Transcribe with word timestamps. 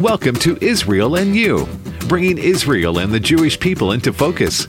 Welcome 0.00 0.36
to 0.36 0.56
Israel 0.64 1.16
and 1.16 1.34
You, 1.34 1.66
bringing 2.06 2.38
Israel 2.38 3.00
and 3.00 3.12
the 3.12 3.18
Jewish 3.18 3.58
people 3.58 3.90
into 3.90 4.12
focus. 4.12 4.68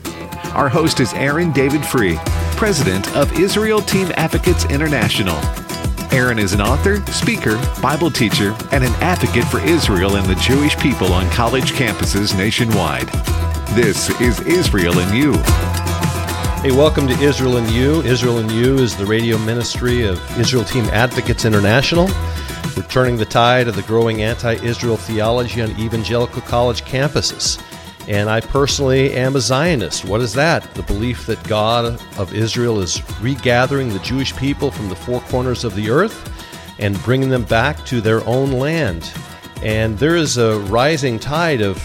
Our 0.54 0.68
host 0.68 0.98
is 0.98 1.14
Aaron 1.14 1.52
David 1.52 1.86
Free, 1.86 2.16
president 2.56 3.08
of 3.14 3.38
Israel 3.38 3.80
Team 3.80 4.10
Advocates 4.16 4.64
International. 4.64 5.36
Aaron 6.10 6.40
is 6.40 6.52
an 6.52 6.60
author, 6.60 6.96
speaker, 7.12 7.56
Bible 7.80 8.10
teacher, 8.10 8.56
and 8.72 8.82
an 8.82 8.92
advocate 8.94 9.44
for 9.44 9.60
Israel 9.60 10.16
and 10.16 10.26
the 10.26 10.34
Jewish 10.34 10.76
people 10.78 11.12
on 11.12 11.30
college 11.30 11.74
campuses 11.74 12.36
nationwide. 12.36 13.06
This 13.76 14.10
is 14.20 14.40
Israel 14.40 14.98
and 14.98 15.16
You. 15.16 15.34
Hey, 16.62 16.76
welcome 16.76 17.06
to 17.06 17.14
Israel 17.20 17.58
and 17.58 17.70
You. 17.70 18.02
Israel 18.02 18.38
and 18.38 18.50
You 18.50 18.78
is 18.78 18.96
the 18.96 19.06
radio 19.06 19.38
ministry 19.38 20.02
of 20.02 20.18
Israel 20.40 20.64
Team 20.64 20.86
Advocates 20.86 21.44
International. 21.44 22.08
We're 22.76 22.82
turning 22.84 23.16
the 23.16 23.24
tide 23.24 23.68
of 23.68 23.76
the 23.76 23.82
growing 23.82 24.22
anti 24.22 24.54
Israel 24.54 24.96
theology 24.96 25.60
on 25.62 25.70
evangelical 25.78 26.42
college 26.42 26.84
campuses. 26.84 27.62
And 28.08 28.30
I 28.30 28.40
personally 28.40 29.12
am 29.12 29.36
a 29.36 29.40
Zionist. 29.40 30.04
What 30.04 30.20
is 30.20 30.32
that? 30.34 30.72
The 30.74 30.82
belief 30.82 31.26
that 31.26 31.42
God 31.44 32.00
of 32.18 32.34
Israel 32.34 32.80
is 32.80 33.00
regathering 33.20 33.92
the 33.92 33.98
Jewish 34.00 34.34
people 34.36 34.70
from 34.70 34.88
the 34.88 34.96
four 34.96 35.20
corners 35.22 35.64
of 35.64 35.74
the 35.74 35.90
earth 35.90 36.30
and 36.78 37.00
bringing 37.02 37.28
them 37.28 37.44
back 37.44 37.84
to 37.86 38.00
their 38.00 38.24
own 38.26 38.52
land. 38.52 39.12
And 39.62 39.98
there 39.98 40.16
is 40.16 40.38
a 40.38 40.58
rising 40.60 41.18
tide 41.18 41.60
of 41.60 41.76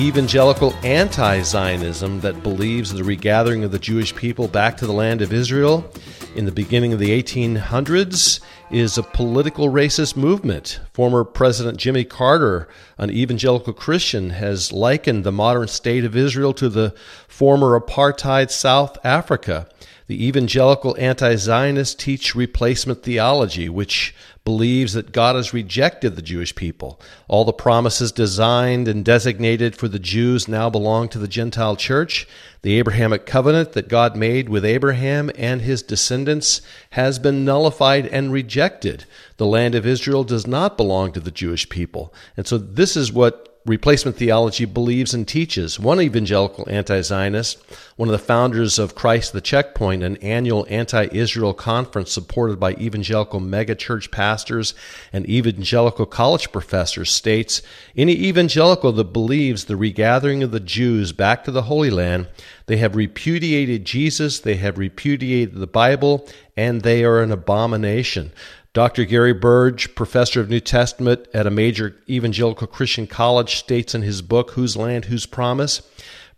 evangelical 0.00 0.72
anti 0.82 1.42
Zionism 1.42 2.20
that 2.20 2.42
believes 2.42 2.90
the 2.90 3.04
regathering 3.04 3.64
of 3.64 3.70
the 3.70 3.78
Jewish 3.78 4.14
people 4.16 4.48
back 4.48 4.78
to 4.78 4.86
the 4.86 4.94
land 4.94 5.20
of 5.20 5.30
Israel 5.30 5.92
in 6.34 6.46
the 6.46 6.52
beginning 6.52 6.94
of 6.94 6.98
the 6.98 7.22
1800s 7.22 8.40
is 8.70 8.96
a 8.96 9.02
political 9.02 9.68
racist 9.68 10.16
movement. 10.16 10.80
Former 10.94 11.22
President 11.22 11.76
Jimmy 11.76 12.04
Carter, 12.04 12.66
an 12.96 13.10
evangelical 13.10 13.74
Christian, 13.74 14.30
has 14.30 14.72
likened 14.72 15.24
the 15.24 15.32
modern 15.32 15.68
state 15.68 16.06
of 16.06 16.16
Israel 16.16 16.54
to 16.54 16.70
the 16.70 16.94
former 17.28 17.78
apartheid 17.78 18.50
South 18.50 18.96
Africa. 19.04 19.68
The 20.06 20.26
evangelical 20.26 20.96
anti 20.98 21.36
Zionists 21.36 21.94
teach 21.94 22.34
replacement 22.34 23.02
theology, 23.02 23.68
which 23.68 24.14
believes 24.44 24.94
that 24.94 25.12
God 25.12 25.36
has 25.36 25.52
rejected 25.52 26.16
the 26.16 26.22
Jewish 26.22 26.54
people. 26.54 27.00
All 27.28 27.44
the 27.44 27.52
promises 27.52 28.10
designed 28.10 28.88
and 28.88 29.04
designated 29.04 29.76
for 29.76 29.86
the 29.86 29.98
Jews 29.98 30.48
now 30.48 30.70
belong 30.70 31.08
to 31.10 31.18
the 31.18 31.28
Gentile 31.28 31.76
church. 31.76 32.26
The 32.62 32.78
Abrahamic 32.78 33.26
covenant 33.26 33.72
that 33.72 33.88
God 33.88 34.16
made 34.16 34.48
with 34.48 34.64
Abraham 34.64 35.30
and 35.36 35.60
his 35.62 35.82
descendants 35.82 36.62
has 36.90 37.18
been 37.18 37.44
nullified 37.44 38.06
and 38.06 38.32
rejected. 38.32 39.04
The 39.36 39.46
land 39.46 39.74
of 39.74 39.86
Israel 39.86 40.24
does 40.24 40.46
not 40.46 40.76
belong 40.76 41.12
to 41.12 41.20
the 41.20 41.30
Jewish 41.30 41.68
people. 41.68 42.12
And 42.36 42.46
so 42.46 42.58
this 42.58 42.96
is 42.96 43.12
what 43.12 43.49
replacement 43.66 44.16
theology 44.16 44.64
believes 44.64 45.12
and 45.12 45.28
teaches. 45.28 45.78
One 45.78 46.00
evangelical 46.00 46.66
anti 46.68 47.00
Zionist, 47.02 47.58
one 47.96 48.08
of 48.08 48.12
the 48.12 48.18
founders 48.18 48.78
of 48.78 48.94
Christ 48.94 49.32
the 49.32 49.40
Checkpoint, 49.40 50.02
an 50.02 50.16
annual 50.18 50.66
anti 50.70 51.08
Israel 51.12 51.52
conference 51.52 52.10
supported 52.12 52.58
by 52.58 52.72
evangelical 52.72 53.40
megachurch 53.40 54.10
pastors 54.10 54.74
and 55.12 55.28
evangelical 55.28 56.06
college 56.06 56.52
professors, 56.52 57.10
states 57.10 57.60
Any 57.96 58.12
evangelical 58.12 58.92
that 58.92 59.12
believes 59.12 59.64
the 59.64 59.76
regathering 59.76 60.42
of 60.42 60.52
the 60.52 60.60
Jews 60.60 61.12
back 61.12 61.44
to 61.44 61.50
the 61.50 61.62
Holy 61.62 61.90
Land, 61.90 62.28
they 62.66 62.78
have 62.78 62.96
repudiated 62.96 63.84
Jesus, 63.84 64.40
they 64.40 64.56
have 64.56 64.78
repudiated 64.78 65.56
the 65.56 65.66
Bible, 65.66 66.26
and 66.56 66.82
they 66.82 67.04
are 67.04 67.22
an 67.22 67.32
abomination. 67.32 68.32
Dr. 68.72 69.04
Gary 69.04 69.32
Burge, 69.32 69.96
professor 69.96 70.40
of 70.40 70.48
New 70.48 70.60
Testament 70.60 71.26
at 71.34 71.44
a 71.44 71.50
major 71.50 71.96
evangelical 72.08 72.68
Christian 72.68 73.08
college, 73.08 73.56
states 73.56 73.96
in 73.96 74.02
his 74.02 74.22
book, 74.22 74.52
Whose 74.52 74.76
Land, 74.76 75.06
Whose 75.06 75.26
Promise? 75.26 75.82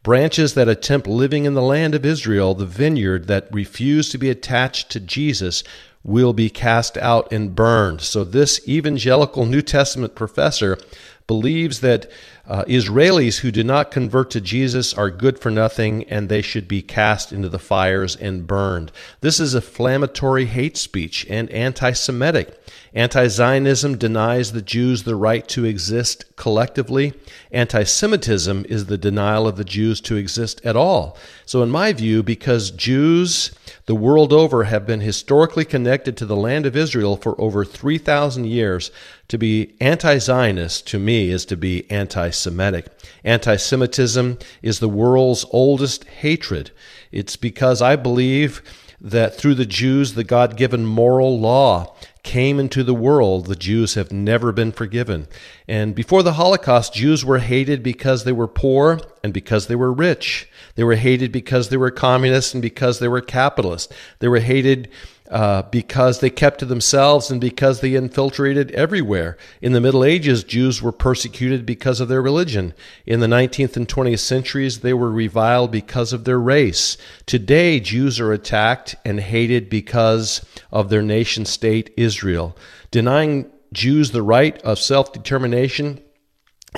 Branches 0.02 0.54
that 0.54 0.66
attempt 0.66 1.06
living 1.06 1.44
in 1.44 1.52
the 1.52 1.60
land 1.60 1.94
of 1.94 2.06
Israel, 2.06 2.54
the 2.54 2.64
vineyard 2.64 3.26
that 3.26 3.52
refuse 3.52 4.08
to 4.08 4.18
be 4.18 4.30
attached 4.30 4.90
to 4.92 4.98
Jesus, 4.98 5.62
will 6.02 6.32
be 6.32 6.48
cast 6.48 6.96
out 6.96 7.30
and 7.30 7.54
burned. 7.54 8.00
So, 8.00 8.24
this 8.24 8.66
evangelical 8.66 9.44
New 9.44 9.62
Testament 9.62 10.14
professor 10.14 10.78
believes 11.26 11.80
that 11.80 12.10
uh, 12.46 12.64
Israelis 12.64 13.38
who 13.38 13.50
do 13.52 13.62
not 13.62 13.90
convert 13.90 14.30
to 14.30 14.40
Jesus 14.40 14.92
are 14.94 15.10
good 15.10 15.38
for 15.38 15.50
nothing 15.50 16.04
and 16.04 16.28
they 16.28 16.42
should 16.42 16.66
be 16.66 16.82
cast 16.82 17.32
into 17.32 17.48
the 17.48 17.58
fires 17.58 18.16
and 18.16 18.46
burned. 18.46 18.90
This 19.20 19.38
is 19.38 19.54
inflammatory 19.54 20.46
hate 20.46 20.76
speech 20.76 21.26
and 21.30 21.48
anti 21.50 21.92
Semitic. 21.92 22.58
Anti 22.94 23.28
Zionism 23.28 23.96
denies 23.96 24.52
the 24.52 24.60
Jews 24.60 25.04
the 25.04 25.16
right 25.16 25.46
to 25.48 25.64
exist 25.64 26.24
collectively. 26.36 27.14
Anti 27.52 27.84
Semitism 27.84 28.66
is 28.68 28.86
the 28.86 28.98
denial 28.98 29.46
of 29.46 29.56
the 29.56 29.64
Jews 29.64 30.00
to 30.02 30.16
exist 30.16 30.60
at 30.64 30.76
all. 30.76 31.16
So, 31.46 31.62
in 31.62 31.70
my 31.70 31.92
view, 31.92 32.22
because 32.22 32.70
Jews 32.70 33.52
the 33.86 33.94
world 33.96 34.32
over 34.32 34.64
have 34.64 34.86
been 34.86 35.00
historically 35.00 35.64
connected 35.64 36.16
to 36.16 36.26
the 36.26 36.36
land 36.36 36.66
of 36.66 36.76
Israel 36.76 37.16
for 37.16 37.40
over 37.40 37.64
3,000 37.64 38.44
years, 38.46 38.92
to 39.28 39.38
be 39.38 39.74
anti 39.80 40.18
Zionist 40.18 40.86
to 40.88 40.98
me 40.98 41.30
is 41.30 41.44
to 41.46 41.56
be 41.56 41.90
anti 41.90 42.30
Semitic. 42.32 42.86
Anti 43.22 43.56
Semitism 43.56 44.38
is 44.60 44.80
the 44.80 44.88
world's 44.88 45.46
oldest 45.50 46.04
hatred. 46.04 46.72
It's 47.12 47.36
because 47.36 47.80
I 47.80 47.96
believe 47.96 48.62
that 49.00 49.34
through 49.36 49.54
the 49.54 49.66
Jews, 49.66 50.14
the 50.14 50.24
God 50.24 50.56
given 50.56 50.86
moral 50.86 51.38
law 51.38 51.94
came 52.22 52.60
into 52.60 52.84
the 52.84 52.94
world, 52.94 53.46
the 53.46 53.56
Jews 53.56 53.94
have 53.94 54.12
never 54.12 54.52
been 54.52 54.70
forgiven. 54.70 55.26
And 55.66 55.92
before 55.92 56.22
the 56.22 56.34
Holocaust, 56.34 56.94
Jews 56.94 57.24
were 57.24 57.40
hated 57.40 57.82
because 57.82 58.22
they 58.22 58.32
were 58.32 58.46
poor 58.46 59.00
and 59.24 59.32
because 59.32 59.66
they 59.66 59.74
were 59.74 59.92
rich. 59.92 60.48
They 60.76 60.84
were 60.84 60.94
hated 60.94 61.32
because 61.32 61.68
they 61.68 61.76
were 61.76 61.90
communists 61.90 62.54
and 62.54 62.62
because 62.62 63.00
they 63.00 63.08
were 63.08 63.20
capitalists. 63.20 63.92
They 64.20 64.28
were 64.28 64.38
hated 64.38 64.88
uh, 65.32 65.62
because 65.62 66.20
they 66.20 66.28
kept 66.28 66.60
to 66.60 66.66
themselves 66.66 67.30
and 67.30 67.40
because 67.40 67.80
they 67.80 67.94
infiltrated 67.94 68.70
everywhere. 68.72 69.38
In 69.62 69.72
the 69.72 69.80
Middle 69.80 70.04
Ages, 70.04 70.44
Jews 70.44 70.82
were 70.82 70.92
persecuted 70.92 71.64
because 71.64 72.00
of 72.00 72.08
their 72.08 72.20
religion. 72.20 72.74
In 73.06 73.20
the 73.20 73.26
19th 73.26 73.76
and 73.76 73.88
20th 73.88 74.18
centuries, 74.18 74.80
they 74.80 74.92
were 74.92 75.10
reviled 75.10 75.70
because 75.70 76.12
of 76.12 76.24
their 76.24 76.38
race. 76.38 76.98
Today, 77.24 77.80
Jews 77.80 78.20
are 78.20 78.32
attacked 78.32 78.94
and 79.06 79.20
hated 79.20 79.70
because 79.70 80.44
of 80.70 80.90
their 80.90 81.02
nation 81.02 81.46
state, 81.46 81.94
Israel. 81.96 82.54
Denying 82.90 83.50
Jews 83.72 84.10
the 84.10 84.22
right 84.22 84.60
of 84.62 84.78
self 84.78 85.14
determination 85.14 86.02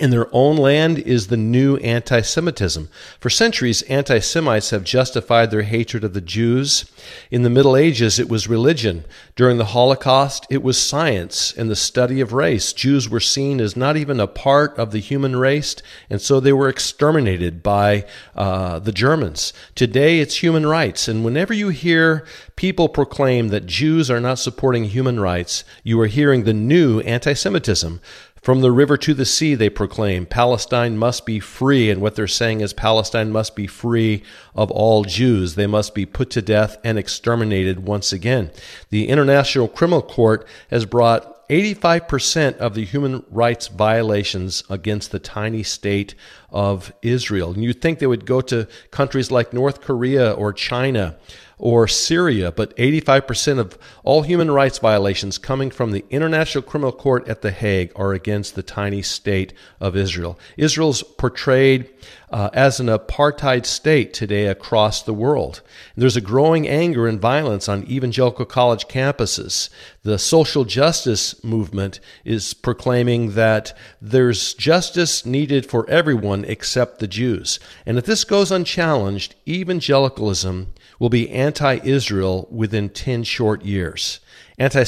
in 0.01 0.11
their 0.11 0.27
own 0.33 0.57
land 0.57 0.99
is 0.99 1.29
the 1.29 1.37
new 1.37 1.77
anti 1.77 2.21
Semitism. 2.21 2.89
For 3.21 3.31
centuries, 3.31 3.83
anti 3.83 4.19
Semites 4.19 4.71
have 4.71 4.83
justified 4.83 5.51
their 5.51 5.63
hatred 5.63 6.03
of 6.03 6.15
the 6.15 6.21
Jews. 6.21 6.91
In 7.31 7.43
the 7.43 7.51
Middle 7.51 7.77
Ages, 7.77 8.19
it 8.19 8.29
was 8.29 8.49
religion. 8.49 9.05
During 9.37 9.57
the 9.57 9.67
Holocaust, 9.67 10.47
it 10.51 10.65
was 10.65 10.79
science 10.81 11.53
and 11.57 11.71
the 11.71 11.77
study 11.77 12.21
of 12.21 12.33
race. 12.33 12.73
Jews 12.73 13.09
were 13.09 13.21
seen 13.21 13.61
as 13.61 13.77
not 13.77 13.97
even 13.97 14.19
a 14.19 14.27
part 14.27 14.77
of 14.77 14.91
the 14.91 14.99
human 14.99 15.37
race, 15.37 15.77
and 16.11 16.21
so 16.21 16.41
they 16.41 16.53
were 16.53 16.69
exterminated 16.69 17.63
by 17.63 18.05
uh, 18.35 18.81
the 18.81 18.93
Germans. 18.93 19.53
Today, 19.77 20.19
it's 20.19 20.43
human 20.43 20.67
rights. 20.67 21.07
And 21.07 21.25
whenever 21.25 21.55
you 21.55 21.69
hear 21.69 22.25
people 22.57 22.89
proclaim 22.89 23.49
that 23.49 23.67
Jews 23.67 24.11
are 24.11 24.21
not 24.21 24.41
supporting 24.41 24.85
human 24.85 25.21
rights, 25.21 25.63
you 25.85 26.01
are 26.01 26.07
hearing 26.07 26.43
the 26.43 26.53
new 26.53 26.99
anti 27.01 27.35
Semitism. 27.35 28.01
From 28.45 28.61
the 28.61 28.73
river 28.73 28.99
to 28.99 29.15
the 29.15 29.25
sea, 29.25 29.55
they 29.55 29.71
proclaim 29.71 30.27
Palestine 30.27 30.99
must 30.99 31.25
be 31.25 31.41
free. 31.41 31.89
And 31.89 32.03
what 32.03 32.15
they're 32.15 32.27
saying 32.27 32.61
is 32.61 32.75
Palestine 32.75 33.33
must 33.33 33.57
be 33.57 33.67
free 33.67 34.23
of 34.55 34.71
all 34.71 35.05
Jews. 35.05 35.55
They 35.55 35.67
must 35.67 35.95
be 35.95 36.05
put 36.05 36.29
to 36.33 36.43
death 36.43 36.77
and 36.85 36.99
exterminated 36.99 37.87
once 37.87 38.13
again. 38.13 38.51
The 38.91 39.09
International 39.09 39.67
Criminal 39.67 40.03
Court 40.03 40.47
has 40.69 40.85
brought 40.85 41.49
85% 41.49 42.59
of 42.59 42.75
the 42.75 42.85
human 42.85 43.25
rights 43.31 43.69
violations 43.69 44.63
against 44.69 45.11
the 45.11 45.19
tiny 45.19 45.63
state 45.63 46.15
of 46.55 46.93
Israel. 47.03 47.53
And 47.53 47.65
you'd 47.65 47.83
think 47.83 47.99
they 47.99 48.07
would 48.07 48.25
go 48.25 48.41
to 48.43 48.69
countries 48.93 49.33
like 49.33 49.53
North 49.53 49.81
Korea 49.81 50.33
or 50.33 50.53
China 50.53 51.17
or 51.59 51.87
Syria, 51.87 52.53
but 52.53 52.77
85% 52.77 53.59
of 53.59 53.79
all 54.03 54.23
human 54.23 54.51
rights 54.51 54.79
violations 54.79 55.39
coming 55.39 55.71
from 55.71 55.93
the 55.93 56.05
International 56.11 56.63
Criminal 56.63 56.93
Court 56.93 57.29
at 57.29 57.43
The 57.43 57.51
Hague 57.51 57.93
are 57.97 58.13
against 58.13 58.55
the 58.55 58.63
tiny 58.63 59.03
state 59.03 59.53
of 59.81 59.97
Israel. 59.97 60.39
Israel's 60.57 61.03
portrayed 61.03 61.89
uh, 62.31 62.51
as 62.53 62.81
an 62.81 62.89
apartheid 62.89 63.65
state 63.65 64.13
today 64.13 64.47
across 64.47 65.03
the 65.03 65.15
world. 65.15 65.63
there's 65.97 66.17
a 66.17 66.21
growing 66.21 66.67
anger 66.67 67.07
and 67.07 67.21
violence 67.21 67.69
on 67.69 67.89
evangelical 67.89 68.45
college 68.45 68.89
campuses. 68.89 69.69
The 70.03 70.19
social 70.19 70.65
justice 70.65 71.43
movement 71.45 72.01
is 72.25 72.53
proclaiming 72.53 73.33
that 73.35 73.77
there's 74.03 74.53
justice 74.55 75.25
needed 75.25 75.65
for 75.65 75.89
everyone 75.89 76.44
except 76.45 76.99
the 76.99 77.07
Jews. 77.07 77.59
And 77.87 77.99
if 77.99 78.07
this 78.07 78.25
goes 78.25 78.51
unchallenged, 78.51 79.35
evangelicalism 79.47 80.73
will 80.99 81.11
be 81.11 81.31
anti 81.31 81.81
Israel 81.85 82.49
within 82.51 82.89
10 82.89 83.25
short 83.25 83.65
years. 83.65 84.21
Anti 84.59 84.85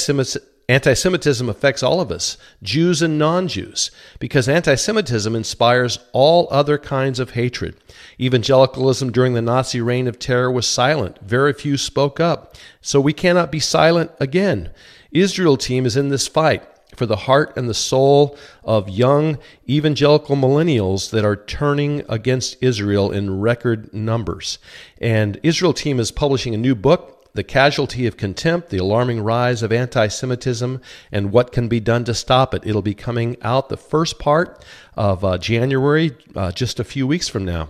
Semitism 0.94 1.48
affects 1.48 1.82
all 1.82 2.00
of 2.00 2.10
us, 2.10 2.36
Jews 2.62 3.02
and 3.02 3.18
non 3.18 3.48
Jews, 3.48 3.90
because 4.18 4.48
anti 4.48 4.74
Semitism 4.74 5.34
inspires 5.34 5.98
all 6.12 6.48
other 6.50 6.78
kinds 6.78 7.20
of 7.20 7.30
hatred. 7.30 7.76
Evangelicalism 8.20 9.12
during 9.12 9.34
the 9.34 9.42
Nazi 9.42 9.80
reign 9.80 10.08
of 10.08 10.18
terror 10.18 10.50
was 10.50 10.66
silent. 10.66 11.18
Very 11.20 11.52
few 11.52 11.76
spoke 11.76 12.18
up. 12.18 12.56
So 12.80 13.00
we 13.00 13.12
cannot 13.12 13.52
be 13.52 13.60
silent 13.60 14.10
again. 14.18 14.70
Israel 15.12 15.56
team 15.56 15.86
is 15.86 15.96
in 15.96 16.08
this 16.08 16.28
fight 16.28 16.64
for 16.96 17.06
the 17.06 17.16
heart 17.16 17.56
and 17.56 17.68
the 17.68 17.74
soul 17.74 18.36
of 18.64 18.88
young 18.88 19.38
evangelical 19.68 20.36
millennials 20.36 21.10
that 21.10 21.24
are 21.24 21.36
turning 21.36 22.04
against 22.08 22.56
Israel 22.60 23.10
in 23.10 23.40
record 23.40 23.92
numbers. 23.92 24.58
And 25.00 25.38
Israel 25.42 25.72
team 25.72 26.00
is 26.00 26.10
publishing 26.10 26.54
a 26.54 26.58
new 26.58 26.74
book 26.74 27.16
the 27.36 27.44
casualty 27.44 28.06
of 28.06 28.16
contempt, 28.16 28.70
the 28.70 28.78
alarming 28.78 29.20
rise 29.20 29.62
of 29.62 29.70
anti 29.70 30.08
Semitism, 30.08 30.80
and 31.12 31.30
what 31.30 31.52
can 31.52 31.68
be 31.68 31.80
done 31.80 32.02
to 32.04 32.14
stop 32.14 32.54
it. 32.54 32.66
It'll 32.66 32.82
be 32.82 32.94
coming 32.94 33.36
out 33.42 33.68
the 33.68 33.76
first 33.76 34.18
part 34.18 34.64
of 34.96 35.24
uh, 35.24 35.38
January, 35.38 36.16
uh, 36.34 36.50
just 36.50 36.80
a 36.80 36.84
few 36.84 37.06
weeks 37.06 37.28
from 37.28 37.44
now. 37.44 37.68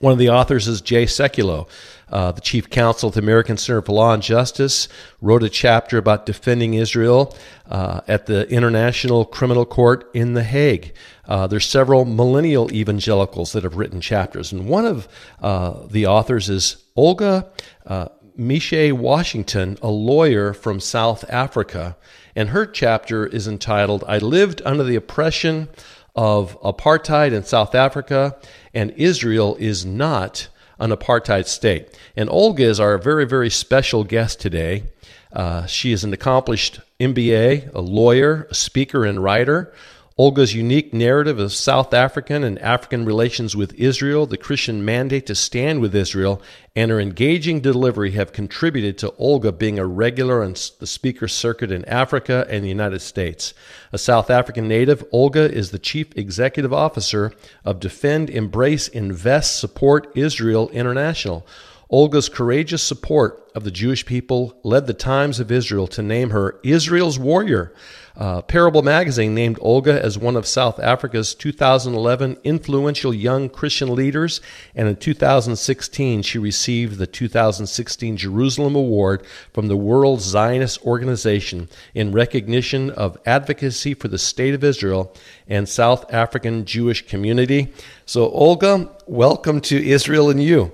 One 0.00 0.12
of 0.12 0.18
the 0.18 0.28
authors 0.28 0.68
is 0.68 0.80
Jay 0.80 1.06
Sekulow, 1.06 1.66
uh, 2.10 2.32
the 2.32 2.40
chief 2.40 2.70
counsel 2.70 3.08
at 3.08 3.14
the 3.14 3.20
American 3.20 3.56
Center 3.56 3.82
for 3.82 3.92
Law 3.92 4.14
and 4.14 4.22
Justice, 4.22 4.88
wrote 5.20 5.42
a 5.42 5.48
chapter 5.48 5.98
about 5.98 6.26
defending 6.26 6.74
Israel 6.74 7.36
uh, 7.68 8.00
at 8.08 8.26
the 8.26 8.48
International 8.50 9.24
Criminal 9.24 9.64
Court 9.64 10.10
in 10.14 10.34
The 10.34 10.44
Hague. 10.44 10.94
Uh, 11.26 11.46
there's 11.46 11.66
several 11.66 12.04
millennial 12.04 12.72
evangelicals 12.72 13.52
that 13.52 13.64
have 13.64 13.76
written 13.76 14.00
chapters, 14.00 14.52
and 14.52 14.68
one 14.68 14.86
of 14.86 15.08
uh, 15.40 15.86
the 15.88 16.06
authors 16.06 16.48
is 16.48 16.84
Olga 16.96 17.48
uh, 17.86 18.08
Meshoe 18.38 18.92
Washington, 18.92 19.78
a 19.80 19.88
lawyer 19.88 20.52
from 20.52 20.80
South 20.80 21.24
Africa, 21.30 21.96
and 22.34 22.48
her 22.48 22.66
chapter 22.66 23.26
is 23.26 23.46
entitled 23.46 24.02
I 24.08 24.18
Lived 24.18 24.60
Under 24.64 24.82
the 24.82 24.96
Oppression 24.96 25.68
of 26.16 26.60
Apartheid 26.60 27.32
in 27.32 27.44
South 27.44 27.74
Africa, 27.74 28.36
and 28.72 28.90
Israel 28.96 29.56
is 29.60 29.86
Not 29.86 30.48
an 30.78 30.90
Apartheid 30.90 31.46
State. 31.46 31.88
And 32.16 32.28
Olga 32.30 32.64
is 32.64 32.80
our 32.80 32.98
very, 32.98 33.26
very 33.26 33.50
special 33.50 34.04
guest 34.04 34.40
today. 34.40 34.84
Uh, 35.32 35.66
she 35.66 35.92
is 35.92 36.04
an 36.04 36.12
accomplished 36.12 36.80
MBA, 37.00 37.74
a 37.74 37.80
lawyer, 37.80 38.46
a 38.50 38.54
speaker, 38.54 39.04
and 39.04 39.22
writer. 39.22 39.72
Olga's 40.16 40.54
unique 40.54 40.94
narrative 40.94 41.40
of 41.40 41.52
South 41.52 41.92
African 41.92 42.44
and 42.44 42.56
African 42.60 43.04
relations 43.04 43.56
with 43.56 43.74
Israel, 43.74 44.26
the 44.26 44.36
Christian 44.36 44.84
mandate 44.84 45.26
to 45.26 45.34
stand 45.34 45.80
with 45.80 45.92
Israel, 45.92 46.40
and 46.76 46.92
her 46.92 47.00
engaging 47.00 47.60
delivery 47.60 48.12
have 48.12 48.32
contributed 48.32 48.96
to 48.98 49.12
Olga 49.18 49.50
being 49.50 49.76
a 49.76 49.84
regular 49.84 50.44
on 50.44 50.54
the 50.78 50.86
speaker 50.86 51.26
circuit 51.26 51.72
in 51.72 51.84
Africa 51.86 52.46
and 52.48 52.62
the 52.62 52.68
United 52.68 53.00
States. 53.00 53.54
A 53.90 53.98
South 53.98 54.30
African 54.30 54.68
native, 54.68 55.04
Olga 55.10 55.52
is 55.52 55.72
the 55.72 55.80
chief 55.80 56.16
executive 56.16 56.72
officer 56.72 57.32
of 57.64 57.80
Defend, 57.80 58.30
Embrace, 58.30 58.86
Invest, 58.86 59.58
Support 59.58 60.16
Israel 60.16 60.68
International. 60.68 61.44
Olga's 61.90 62.28
courageous 62.28 62.84
support 62.84 63.50
of 63.54 63.64
the 63.64 63.70
Jewish 63.72 64.06
people 64.06 64.58
led 64.62 64.86
the 64.86 64.94
Times 64.94 65.40
of 65.40 65.50
Israel 65.50 65.88
to 65.88 66.02
name 66.02 66.30
her 66.30 66.60
Israel's 66.62 67.18
warrior. 67.18 67.74
Uh, 68.16 68.40
Parable 68.42 68.82
magazine 68.82 69.34
named 69.34 69.58
Olga 69.60 70.00
as 70.00 70.16
one 70.16 70.36
of 70.36 70.46
South 70.46 70.78
Africa's 70.78 71.34
2011 71.34 72.36
influential 72.44 73.12
young 73.12 73.48
Christian 73.48 73.92
leaders, 73.92 74.40
and 74.72 74.86
in 74.86 74.94
2016 74.94 76.22
she 76.22 76.38
received 76.38 76.98
the 76.98 77.08
2016 77.08 78.16
Jerusalem 78.16 78.76
Award 78.76 79.26
from 79.52 79.66
the 79.66 79.76
World 79.76 80.20
Zionist 80.20 80.80
Organization 80.84 81.68
in 81.92 82.12
recognition 82.12 82.90
of 82.90 83.18
advocacy 83.26 83.94
for 83.94 84.06
the 84.06 84.18
State 84.18 84.54
of 84.54 84.62
Israel 84.62 85.12
and 85.48 85.68
South 85.68 86.12
African 86.14 86.64
Jewish 86.64 87.04
community. 87.08 87.72
So, 88.06 88.30
Olga, 88.30 88.90
welcome 89.08 89.60
to 89.62 89.84
Israel 89.84 90.30
and 90.30 90.40
You. 90.40 90.70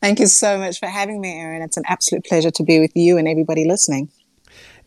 Thank 0.00 0.18
you 0.18 0.26
so 0.26 0.58
much 0.58 0.80
for 0.80 0.86
having 0.86 1.20
me, 1.20 1.38
Aaron. 1.38 1.62
It's 1.62 1.76
an 1.76 1.84
absolute 1.86 2.24
pleasure 2.24 2.50
to 2.50 2.64
be 2.64 2.80
with 2.80 2.96
you 2.96 3.16
and 3.16 3.28
everybody 3.28 3.64
listening. 3.64 4.08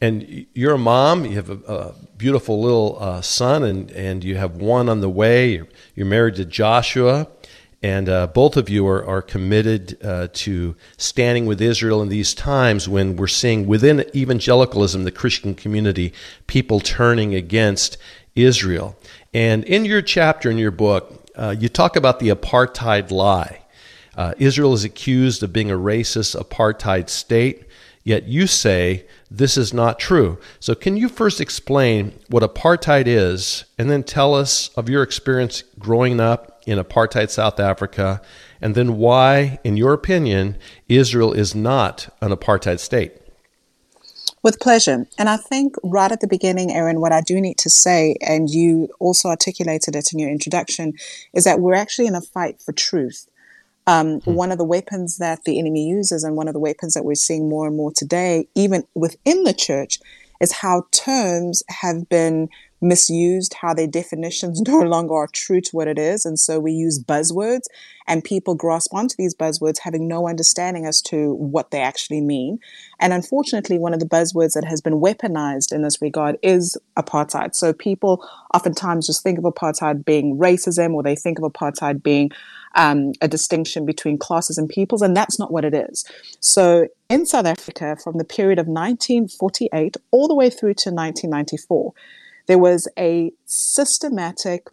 And 0.01 0.45
you're 0.53 0.75
a 0.75 0.79
mom. 0.79 1.25
You 1.25 1.35
have 1.35 1.49
a, 1.49 1.73
a 1.73 1.93
beautiful 2.17 2.61
little 2.61 2.97
uh, 2.99 3.21
son, 3.21 3.63
and, 3.63 3.91
and 3.91 4.23
you 4.23 4.37
have 4.37 4.55
one 4.55 4.87
on 4.87 5.01
the 5.01 5.09
way. 5.09 5.55
You're, 5.55 5.67
you're 5.95 6.05
married 6.05 6.35
to 6.35 6.45
Joshua, 6.45 7.27
and 7.81 8.07
uh, 8.07 8.27
both 8.27 8.55
of 8.55 8.69
you 8.69 8.87
are, 8.87 9.05
are 9.05 9.21
committed 9.21 9.97
uh, 10.03 10.29
to 10.33 10.75
standing 10.97 11.45
with 11.45 11.61
Israel 11.61 12.01
in 12.01 12.09
these 12.09 12.33
times 12.33 12.87
when 12.87 13.17
we're 13.17 13.27
seeing 13.27 13.67
within 13.67 14.05
evangelicalism, 14.15 15.03
the 15.03 15.11
Christian 15.11 15.53
community, 15.53 16.13
people 16.47 16.79
turning 16.79 17.35
against 17.35 17.97
Israel. 18.35 18.97
And 19.33 19.63
in 19.65 19.85
your 19.85 20.01
chapter 20.01 20.49
in 20.49 20.57
your 20.57 20.71
book, 20.71 21.29
uh, 21.35 21.55
you 21.57 21.69
talk 21.69 21.95
about 21.95 22.19
the 22.19 22.29
apartheid 22.29 23.11
lie. 23.11 23.61
Uh, 24.15 24.33
Israel 24.37 24.73
is 24.73 24.83
accused 24.83 25.43
of 25.43 25.53
being 25.53 25.71
a 25.71 25.77
racist 25.77 26.41
apartheid 26.41 27.09
state, 27.09 27.65
yet 28.03 28.27
you 28.27 28.47
say 28.47 29.05
this 29.31 29.57
is 29.57 29.73
not 29.73 29.99
true. 29.99 30.39
So, 30.59 30.73
can 30.73 30.97
you 30.97 31.07
first 31.07 31.39
explain 31.39 32.13
what 32.29 32.43
apartheid 32.43 33.05
is, 33.05 33.65
and 33.77 33.89
then 33.89 34.03
tell 34.03 34.33
us 34.33 34.69
of 34.69 34.89
your 34.89 35.03
experience 35.03 35.63
growing 35.77 36.19
up 36.19 36.61
in 36.65 36.79
apartheid 36.79 37.29
South 37.29 37.59
Africa, 37.59 38.21
and 38.61 38.75
then 38.75 38.97
why, 38.97 39.59
in 39.63 39.77
your 39.77 39.93
opinion, 39.93 40.57
Israel 40.87 41.33
is 41.33 41.53
not 41.53 42.13
an 42.21 42.31
apartheid 42.31 42.79
state? 42.79 43.13
With 44.41 44.59
pleasure. 44.59 45.05
And 45.17 45.29
I 45.29 45.37
think 45.37 45.75
right 45.83 46.11
at 46.11 46.21
the 46.21 46.27
beginning, 46.27 46.71
Aaron, 46.71 47.01
what 47.01 47.11
I 47.11 47.21
do 47.21 47.41
need 47.41 47.57
to 47.59 47.69
say, 47.69 48.15
and 48.21 48.49
you 48.49 48.89
also 48.99 49.29
articulated 49.29 49.95
it 49.95 50.13
in 50.13 50.19
your 50.19 50.29
introduction, 50.29 50.93
is 51.33 51.43
that 51.43 51.59
we're 51.59 51.73
actually 51.75 52.07
in 52.07 52.15
a 52.15 52.21
fight 52.21 52.61
for 52.61 52.71
truth. 52.71 53.27
Um, 53.89 54.19
hmm. 54.19 54.35
One 54.35 54.51
of 54.51 54.59
the 54.59 54.65
weapons 54.65 55.17
that 55.17 55.45
the 55.45 55.57
enemy 55.57 55.87
uses, 55.87 56.23
and 56.23 56.35
one 56.35 56.47
of 56.47 56.53
the 56.53 56.59
weapons 56.59 56.93
that 56.93 57.03
we're 57.03 57.15
seeing 57.15 57.49
more 57.49 57.65
and 57.65 57.75
more 57.75 57.91
today, 57.91 58.47
even 58.53 58.83
within 58.93 59.43
the 59.45 59.53
church, 59.53 59.97
is 60.39 60.51
how 60.53 60.83
terms 60.91 61.63
have 61.69 62.07
been 62.07 62.49
misused, 62.81 63.55
how 63.55 63.73
their 63.73 63.87
definitions 63.87 64.61
no 64.67 64.79
longer 64.79 65.15
are 65.15 65.27
true 65.27 65.59
to 65.59 65.71
what 65.71 65.87
it 65.87 65.97
is. 65.97 66.23
And 66.23 66.39
so 66.39 66.59
we 66.59 66.71
use 66.71 67.03
buzzwords, 67.03 67.63
and 68.07 68.23
people 68.23 68.53
grasp 68.53 68.93
onto 68.93 69.15
these 69.17 69.33
buzzwords 69.33 69.79
having 69.79 70.07
no 70.07 70.29
understanding 70.29 70.85
as 70.85 71.01
to 71.03 71.33
what 71.33 71.71
they 71.71 71.81
actually 71.81 72.21
mean. 72.21 72.59
And 72.99 73.11
unfortunately, 73.11 73.79
one 73.79 73.95
of 73.95 73.99
the 73.99 74.05
buzzwords 74.05 74.53
that 74.53 74.65
has 74.65 74.81
been 74.81 75.01
weaponized 75.01 75.73
in 75.73 75.81
this 75.81 75.99
regard 75.99 76.37
is 76.43 76.77
apartheid. 76.95 77.55
So 77.55 77.73
people 77.73 78.23
oftentimes 78.53 79.07
just 79.07 79.23
think 79.23 79.39
of 79.39 79.45
apartheid 79.45 80.05
being 80.05 80.37
racism, 80.37 80.93
or 80.93 81.01
they 81.01 81.15
think 81.15 81.39
of 81.39 81.51
apartheid 81.51 82.03
being 82.03 82.29
um, 82.75 83.13
a 83.21 83.27
distinction 83.27 83.85
between 83.85 84.17
classes 84.17 84.57
and 84.57 84.69
peoples, 84.69 85.01
and 85.01 85.15
that's 85.15 85.39
not 85.39 85.51
what 85.51 85.65
it 85.65 85.73
is. 85.73 86.05
So 86.39 86.87
in 87.09 87.25
South 87.25 87.45
Africa, 87.45 87.97
from 88.03 88.17
the 88.17 88.23
period 88.23 88.59
of 88.59 88.67
1948 88.67 89.97
all 90.11 90.27
the 90.27 90.35
way 90.35 90.49
through 90.49 90.75
to 90.75 90.89
1994, 90.89 91.93
there 92.47 92.59
was 92.59 92.87
a 92.97 93.31
systematic, 93.45 94.67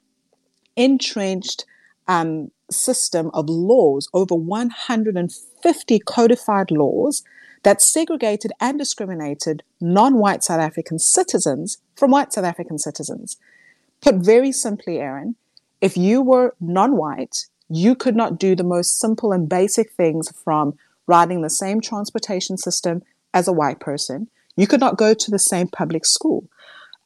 entrenched 0.76 1.64
um, 2.08 2.50
system 2.70 3.30
of 3.34 3.48
laws, 3.48 4.08
over 4.14 4.34
150 4.34 5.98
codified 6.00 6.70
laws 6.70 7.22
that 7.62 7.82
segregated 7.82 8.52
and 8.60 8.78
discriminated 8.78 9.62
non 9.80 10.18
white 10.18 10.44
South 10.44 10.60
African 10.60 10.98
citizens 10.98 11.78
from 11.96 12.12
white 12.12 12.32
South 12.32 12.44
African 12.44 12.78
citizens. 12.78 13.36
Put 14.00 14.16
very 14.16 14.52
simply, 14.52 14.98
Aaron, 14.98 15.36
if 15.80 15.96
you 15.96 16.22
were 16.22 16.54
non 16.60 16.96
white, 16.96 17.46
you 17.68 17.94
could 17.94 18.16
not 18.16 18.38
do 18.38 18.54
the 18.54 18.64
most 18.64 18.98
simple 18.98 19.32
and 19.32 19.48
basic 19.48 19.90
things 19.92 20.30
from 20.44 20.74
riding 21.06 21.42
the 21.42 21.50
same 21.50 21.80
transportation 21.80 22.56
system 22.56 23.02
as 23.32 23.48
a 23.48 23.52
white 23.52 23.80
person. 23.80 24.28
You 24.56 24.66
could 24.66 24.80
not 24.80 24.96
go 24.96 25.14
to 25.14 25.30
the 25.30 25.38
same 25.38 25.68
public 25.68 26.06
school. 26.06 26.48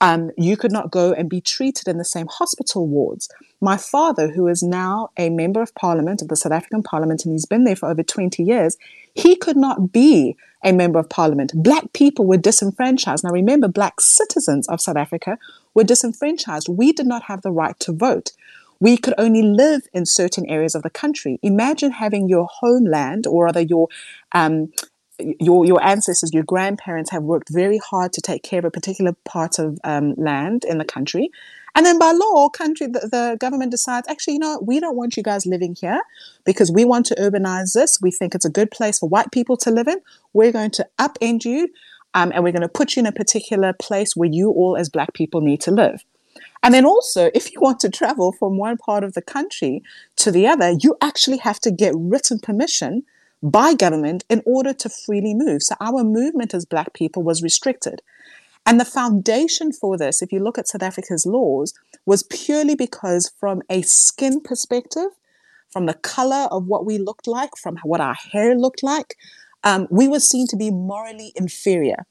Um, 0.02 0.31
you 0.38 0.57
could 0.57 0.73
not 0.73 0.90
go 0.90 1.12
and 1.12 1.29
be 1.29 1.43
treated 1.43 1.87
in 1.87 1.99
the 1.99 2.05
same 2.05 2.26
hospital 2.26 2.87
wards. 2.87 3.29
My 3.61 3.76
father, 3.76 4.31
who 4.31 4.49
is 4.49 4.62
now 4.62 5.11
a 5.19 5.29
member 5.29 5.61
of 5.61 5.75
parliament 5.75 6.23
of 6.23 6.29
the 6.29 6.37
South 6.37 6.52
African 6.52 6.83
parliament, 6.83 7.25
and 7.25 7.33
he's 7.33 7.45
been 7.45 7.64
there 7.64 7.76
for 7.76 7.90
over 7.90 8.02
20 8.02 8.43
years, 8.43 8.79
he 9.14 9.37
could 9.37 9.59
not 9.59 9.93
be 9.93 10.37
a 10.64 10.73
member 10.73 10.99
of 10.99 11.11
parliament. 11.11 11.52
Black 11.55 11.93
people 11.93 12.26
were 12.26 12.38
disenfranchised. 12.38 13.25
Now, 13.25 13.31
remember, 13.31 13.69
black 13.69 14.00
citizens 14.00 14.67
of 14.69 14.81
South 14.81 14.97
Africa 14.97 15.37
were 15.75 15.85
disenfranchised. 15.85 16.69
We 16.69 16.93
did 16.93 17.07
not 17.07 17.25
have 17.25 17.43
the 17.43 17.52
right 17.52 17.79
to 17.81 17.93
vote 17.93 18.33
we 18.80 18.96
could 18.96 19.14
only 19.18 19.42
live 19.42 19.82
in 19.92 20.06
certain 20.06 20.49
areas 20.49 20.75
of 20.75 20.82
the 20.82 20.90
country. 20.90 21.38
Imagine 21.42 21.92
having 21.92 22.28
your 22.28 22.49
homeland, 22.60 23.26
or 23.26 23.44
rather 23.46 23.60
your 23.60 23.88
um, 24.32 24.72
your 25.18 25.66
your 25.66 25.82
ancestors, 25.84 26.32
your 26.32 26.44
grandparents 26.44 27.10
have 27.10 27.22
worked 27.22 27.50
very 27.50 27.78
hard 27.78 28.12
to 28.14 28.20
take 28.22 28.42
care 28.42 28.58
of 28.60 28.64
a 28.64 28.70
particular 28.70 29.14
part 29.25 29.58
of 29.58 29.78
um, 29.84 30.14
land 30.16 30.64
in 30.64 30.78
the 30.78 30.84
country, 30.84 31.30
and 31.75 31.84
then 31.87 31.99
by 31.99 32.12
law, 32.12 32.49
country 32.49 32.87
the, 32.87 33.00
the 33.00 33.37
government 33.38 33.70
decides 33.70 34.08
actually, 34.08 34.34
you 34.34 34.40
know, 34.40 34.58
we 34.66 34.80
don't 34.80 34.96
want 34.96 35.16
you 35.16 35.22
guys 35.22 35.46
living 35.46 35.76
here 35.78 36.00
because 36.44 36.72
we 36.72 36.84
want 36.84 37.06
to 37.06 37.14
urbanize 37.16 37.75
this. 37.75 37.99
We 38.00 38.10
think 38.10 38.34
it's 38.34 38.46
a 38.46 38.50
good 38.50 38.70
place 38.70 38.99
for 38.99 39.08
white 39.08 39.30
people 39.30 39.56
to 39.58 39.70
live 39.70 39.88
in. 39.88 40.00
We're 40.32 40.52
going 40.52 40.70
to 40.72 40.88
upend 40.99 41.44
you. 41.44 41.68
um, 42.14 42.32
and 42.34 42.42
we're 42.42 42.52
going 42.52 42.62
to 42.62 42.68
put 42.68 42.96
you 42.96 43.00
in 43.00 43.06
a 43.06 43.12
particular 43.12 43.72
place 43.72 44.14
where 44.16 44.28
you 44.30 44.50
all, 44.50 44.76
as 44.76 44.88
Black 44.88 45.14
people, 45.14 45.40
need 45.40 45.60
to 45.62 45.70
live. 45.70 46.04
And 46.62 46.75
then 46.75 46.85
also, 46.85 47.31
if 47.35 47.52
you 47.52 47.61
want 47.61 47.81
to 47.81 47.88
travel 47.88 48.33
from 48.33 48.59
one 48.59 48.76
part 48.76 49.02
of 49.02 49.14
the 49.14 49.23
country 49.23 49.83
to 50.17 50.31
the 50.31 50.47
other, 50.47 50.75
you 50.81 50.97
actually 51.00 51.38
have 51.38 51.59
to 51.61 51.71
get 51.71 51.95
written 51.97 52.38
permission 52.38 53.05
by 53.43 53.73
government 53.73 54.25
in 54.29 54.43
order 54.45 54.75
to 54.75 54.88
freely 54.88 55.35
move. 55.35 55.62
So 55.62 55.75
our 55.81 56.05
movement 56.05 56.52
as 56.52 56.67
Black 56.67 56.93
people 56.93 57.23
was 57.23 57.43
restricted. 57.43 58.02
And 58.67 58.79
the 58.79 58.85
foundation 58.85 59.73
for 59.73 59.97
this, 59.97 60.21
if 60.21 60.33
you 60.33 60.38
look 60.40 60.59
at 60.59 60.69
South 60.69 60.83
Africa's 60.83 61.25
laws, 61.25 61.73
was 62.05 62.23
purely 62.25 62.75
because, 62.75 63.33
from 63.40 63.62
a 63.71 63.81
skin 63.83 64.40
perspective, 64.40 65.09
from 65.71 65.87
the 65.87 65.95
color 65.95 66.47
of 66.50 66.67
what 66.67 66.85
we 66.85 66.99
looked 66.99 67.26
like, 67.26 67.57
from 67.57 67.79
what 67.85 68.00
our 68.00 68.14
hair 68.14 68.55
looked 68.55 68.83
like, 68.83 69.17
um, 69.64 69.87
we 69.90 70.09
were 70.09 70.21
seen 70.21 70.47
to 70.49 70.57
be 70.57 70.71
morally 70.71 71.33
inferior. 71.37 72.07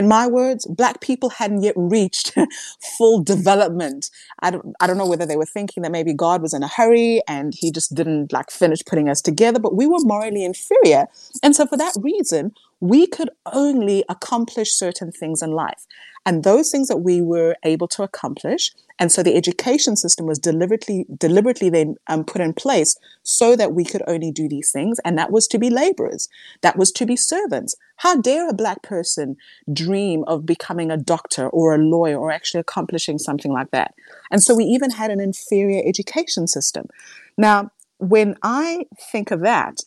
In 0.00 0.08
my 0.08 0.26
words, 0.26 0.64
black 0.64 1.02
people 1.02 1.28
hadn't 1.28 1.60
yet 1.62 1.74
reached 1.76 2.34
full 2.96 3.22
development. 3.22 4.08
I 4.38 4.50
don't, 4.50 4.74
I 4.80 4.86
don't 4.86 4.96
know 4.96 5.06
whether 5.06 5.26
they 5.26 5.36
were 5.36 5.44
thinking 5.44 5.82
that 5.82 5.92
maybe 5.92 6.14
God 6.14 6.40
was 6.40 6.54
in 6.54 6.62
a 6.62 6.68
hurry 6.68 7.20
and 7.28 7.54
he 7.54 7.70
just 7.70 7.94
didn't 7.94 8.32
like 8.32 8.50
finish 8.50 8.82
putting 8.82 9.10
us 9.10 9.20
together, 9.20 9.58
but 9.58 9.76
we 9.76 9.86
were 9.86 9.98
morally 10.00 10.42
inferior. 10.42 11.04
And 11.42 11.54
so 11.54 11.66
for 11.66 11.76
that 11.76 11.92
reason, 12.00 12.52
we 12.80 13.08
could 13.08 13.28
only 13.52 14.02
accomplish 14.08 14.72
certain 14.72 15.12
things 15.12 15.42
in 15.42 15.50
life. 15.50 15.84
And 16.26 16.44
those 16.44 16.70
things 16.70 16.88
that 16.88 16.98
we 16.98 17.22
were 17.22 17.56
able 17.64 17.88
to 17.88 18.02
accomplish, 18.02 18.72
and 18.98 19.10
so 19.10 19.22
the 19.22 19.36
education 19.36 19.96
system 19.96 20.26
was 20.26 20.38
deliberately, 20.38 21.06
deliberately 21.16 21.70
then 21.70 21.94
um, 22.08 22.24
put 22.24 22.42
in 22.42 22.52
place 22.52 22.96
so 23.22 23.56
that 23.56 23.72
we 23.72 23.84
could 23.84 24.02
only 24.06 24.30
do 24.30 24.46
these 24.46 24.70
things, 24.70 24.98
and 25.04 25.16
that 25.16 25.32
was 25.32 25.46
to 25.48 25.58
be 25.58 25.70
laborers, 25.70 26.28
that 26.60 26.76
was 26.76 26.92
to 26.92 27.06
be 27.06 27.16
servants. 27.16 27.74
How 27.96 28.20
dare 28.20 28.48
a 28.48 28.54
black 28.54 28.82
person 28.82 29.36
dream 29.72 30.24
of 30.26 30.44
becoming 30.44 30.90
a 30.90 30.98
doctor 30.98 31.48
or 31.48 31.74
a 31.74 31.78
lawyer 31.78 32.18
or 32.18 32.30
actually 32.30 32.60
accomplishing 32.60 33.18
something 33.18 33.52
like 33.52 33.70
that? 33.70 33.94
And 34.30 34.42
so 34.42 34.54
we 34.54 34.64
even 34.64 34.90
had 34.90 35.10
an 35.10 35.20
inferior 35.20 35.82
education 35.86 36.46
system. 36.46 36.86
Now, 37.38 37.70
when 37.96 38.36
I 38.42 38.84
think 39.10 39.30
of 39.30 39.40
that, 39.40 39.78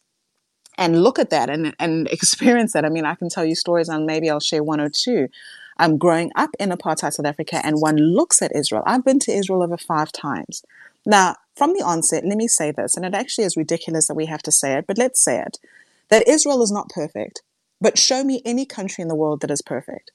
and 0.76 1.04
look 1.04 1.20
at 1.20 1.30
that 1.30 1.52
and, 1.52 1.76
and 1.78 2.08
experience 2.12 2.74
that. 2.74 2.84
I 2.84 2.90
mean, 2.90 3.06
I 3.06 3.14
can 3.14 3.30
tell 3.30 3.46
you 3.46 3.54
stories 3.54 3.90
and 3.90 4.08
maybe 4.08 4.30
I'll 4.30 4.40
share 4.40 4.64
one 4.64 4.82
or 4.82 4.90
two 4.90 5.28
um, 5.84 5.98
growing 5.98 6.32
up 6.36 6.52
in 6.60 6.70
apartheid 6.70 7.14
South 7.14 7.26
Africa 7.26 7.60
and 7.64 7.82
one 7.82 7.98
looks 7.98 8.42
at 8.42 8.56
Israel. 8.56 8.84
I've 8.86 9.04
been 9.04 9.20
to 9.20 9.34
Israel 9.34 9.62
over 9.62 9.78
five 9.78 10.14
times. 10.14 10.64
Now, 11.06 11.36
from 11.58 11.74
the 11.74 11.84
onset, 11.84 12.24
let 12.26 12.38
me 12.38 12.48
say 12.48 12.72
this, 12.72 12.96
and 12.96 13.06
it 13.06 13.14
actually 13.14 13.44
is 13.44 13.58
ridiculous 13.58 14.08
that 14.08 14.16
we 14.16 14.26
have 14.28 14.42
to 14.44 14.52
say 14.52 14.78
it, 14.78 14.88
but 14.88 14.98
let's 14.98 15.22
say 15.22 15.40
it 15.40 15.60
that 16.10 16.28
Israel 16.28 16.62
is 16.62 16.72
not 16.72 16.90
perfect, 16.90 17.42
but 17.82 17.98
show 17.98 18.24
me 18.24 18.42
any 18.46 18.66
country 18.66 19.02
in 19.02 19.08
the 19.08 19.16
world 19.16 19.42
that 19.42 19.52
is 19.52 19.62
perfect. 19.62 20.12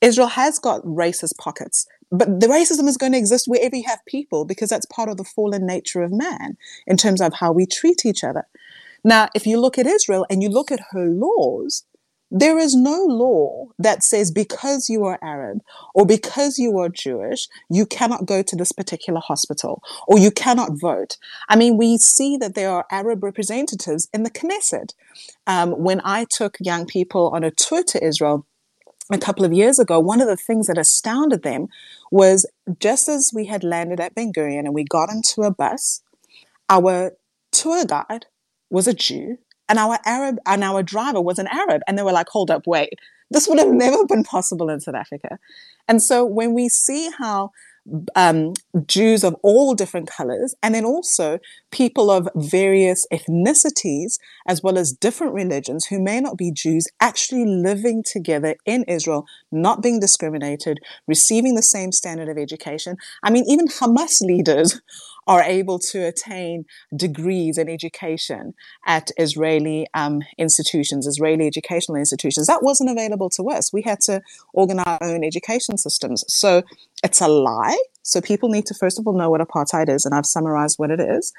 Israel 0.00 0.28
has 0.28 0.58
got 0.58 0.82
racist 0.82 1.36
pockets, 1.36 1.86
but 2.10 2.40
the 2.40 2.46
racism 2.46 2.88
is 2.88 2.96
going 2.96 3.12
to 3.12 3.18
exist 3.18 3.46
wherever 3.48 3.76
you 3.76 3.84
have 3.86 4.04
people 4.06 4.44
because 4.44 4.70
that's 4.70 4.86
part 4.86 5.08
of 5.08 5.16
the 5.16 5.24
fallen 5.24 5.66
nature 5.66 6.02
of 6.02 6.12
man 6.12 6.56
in 6.86 6.96
terms 6.96 7.20
of 7.20 7.34
how 7.34 7.52
we 7.52 7.66
treat 7.66 8.06
each 8.06 8.24
other. 8.24 8.46
Now, 9.04 9.28
if 9.34 9.46
you 9.46 9.60
look 9.60 9.78
at 9.78 9.86
Israel 9.86 10.26
and 10.30 10.42
you 10.42 10.48
look 10.48 10.70
at 10.70 10.80
her 10.92 11.06
laws, 11.06 11.84
there 12.34 12.58
is 12.58 12.74
no 12.74 13.04
law 13.04 13.66
that 13.78 14.02
says 14.02 14.30
because 14.30 14.88
you 14.88 15.04
are 15.04 15.18
Arab 15.22 15.60
or 15.94 16.06
because 16.06 16.58
you 16.58 16.78
are 16.78 16.88
Jewish, 16.88 17.46
you 17.68 17.84
cannot 17.84 18.24
go 18.24 18.42
to 18.42 18.56
this 18.56 18.72
particular 18.72 19.20
hospital 19.20 19.82
or 20.08 20.18
you 20.18 20.30
cannot 20.30 20.80
vote. 20.80 21.18
I 21.50 21.56
mean, 21.56 21.76
we 21.76 21.98
see 21.98 22.38
that 22.38 22.54
there 22.54 22.70
are 22.70 22.86
Arab 22.90 23.22
representatives 23.22 24.08
in 24.14 24.22
the 24.22 24.30
Knesset. 24.30 24.94
Um, 25.46 25.72
when 25.72 26.00
I 26.04 26.24
took 26.24 26.56
young 26.58 26.86
people 26.86 27.30
on 27.34 27.44
a 27.44 27.50
tour 27.50 27.84
to 27.88 28.02
Israel, 28.02 28.46
a 29.12 29.18
couple 29.18 29.44
of 29.44 29.52
years 29.52 29.78
ago, 29.78 30.00
one 30.00 30.22
of 30.22 30.26
the 30.26 30.36
things 30.36 30.68
that 30.68 30.78
astounded 30.78 31.42
them 31.42 31.66
was 32.10 32.46
just 32.78 33.10
as 33.10 33.30
we 33.34 33.44
had 33.44 33.62
landed 33.62 34.00
at 34.00 34.14
Ben 34.14 34.32
Gurion 34.32 34.60
and 34.60 34.72
we 34.72 34.84
got 34.84 35.10
into 35.10 35.42
a 35.42 35.50
bus, 35.50 36.02
our 36.70 37.12
tour 37.50 37.84
guide 37.84 38.24
was 38.70 38.88
a 38.88 38.94
Jew 38.94 39.36
and 39.68 39.78
our 39.78 39.98
Arab 40.04 40.38
and 40.46 40.62
our 40.64 40.82
driver 40.82 41.20
was 41.20 41.38
an 41.38 41.48
Arab. 41.48 41.82
And 41.86 41.96
they 41.96 42.02
were 42.02 42.12
like, 42.12 42.28
hold 42.28 42.50
up, 42.50 42.66
wait, 42.66 42.94
this 43.30 43.48
would 43.48 43.58
have 43.58 43.72
never 43.72 44.04
been 44.06 44.24
possible 44.24 44.68
in 44.68 44.80
South 44.80 44.94
Africa. 44.94 45.38
And 45.88 46.02
so 46.02 46.24
when 46.24 46.52
we 46.54 46.68
see 46.68 47.10
how 47.18 47.50
um, 48.14 48.52
Jews 48.86 49.24
of 49.24 49.34
all 49.42 49.74
different 49.74 50.08
colors, 50.08 50.54
and 50.62 50.74
then 50.74 50.84
also 50.84 51.38
people 51.70 52.10
of 52.10 52.28
various 52.36 53.06
ethnicities, 53.12 54.18
as 54.46 54.62
well 54.62 54.78
as 54.78 54.92
different 54.92 55.34
religions 55.34 55.86
who 55.86 56.00
may 56.00 56.20
not 56.20 56.36
be 56.36 56.52
Jews, 56.52 56.86
actually 57.00 57.44
living 57.44 58.04
together 58.04 58.54
in 58.66 58.84
Israel, 58.84 59.26
not 59.50 59.82
being 59.82 59.98
discriminated, 59.98 60.78
receiving 61.08 61.54
the 61.54 61.62
same 61.62 61.90
standard 61.90 62.28
of 62.28 62.38
education. 62.38 62.96
I 63.22 63.30
mean, 63.30 63.44
even 63.48 63.66
Hamas 63.66 64.20
leaders 64.20 64.80
are 65.26 65.42
able 65.42 65.78
to 65.78 66.06
attain 66.06 66.64
degrees 66.94 67.58
in 67.58 67.68
education 67.68 68.54
at 68.86 69.10
Israeli 69.16 69.86
um, 69.94 70.22
institutions, 70.38 71.06
Israeli 71.06 71.46
educational 71.46 71.96
institutions. 71.96 72.46
That 72.46 72.62
wasn't 72.62 72.90
available 72.90 73.30
to 73.30 73.48
us. 73.50 73.72
We 73.72 73.82
had 73.82 74.00
to 74.02 74.20
organize 74.52 74.84
our 74.86 75.02
own 75.02 75.24
education 75.24 75.78
systems. 75.78 76.24
So 76.28 76.62
it's 77.04 77.20
a 77.20 77.28
lie. 77.28 77.78
So 78.02 78.20
people 78.20 78.48
need 78.48 78.66
to 78.66 78.74
first 78.74 78.98
of 78.98 79.06
all 79.06 79.16
know 79.16 79.30
what 79.30 79.40
apartheid 79.40 79.88
is, 79.88 80.04
and 80.04 80.14
I've 80.14 80.26
summarized 80.26 80.78
what 80.78 80.90
it 80.90 81.00
is. 81.00 81.32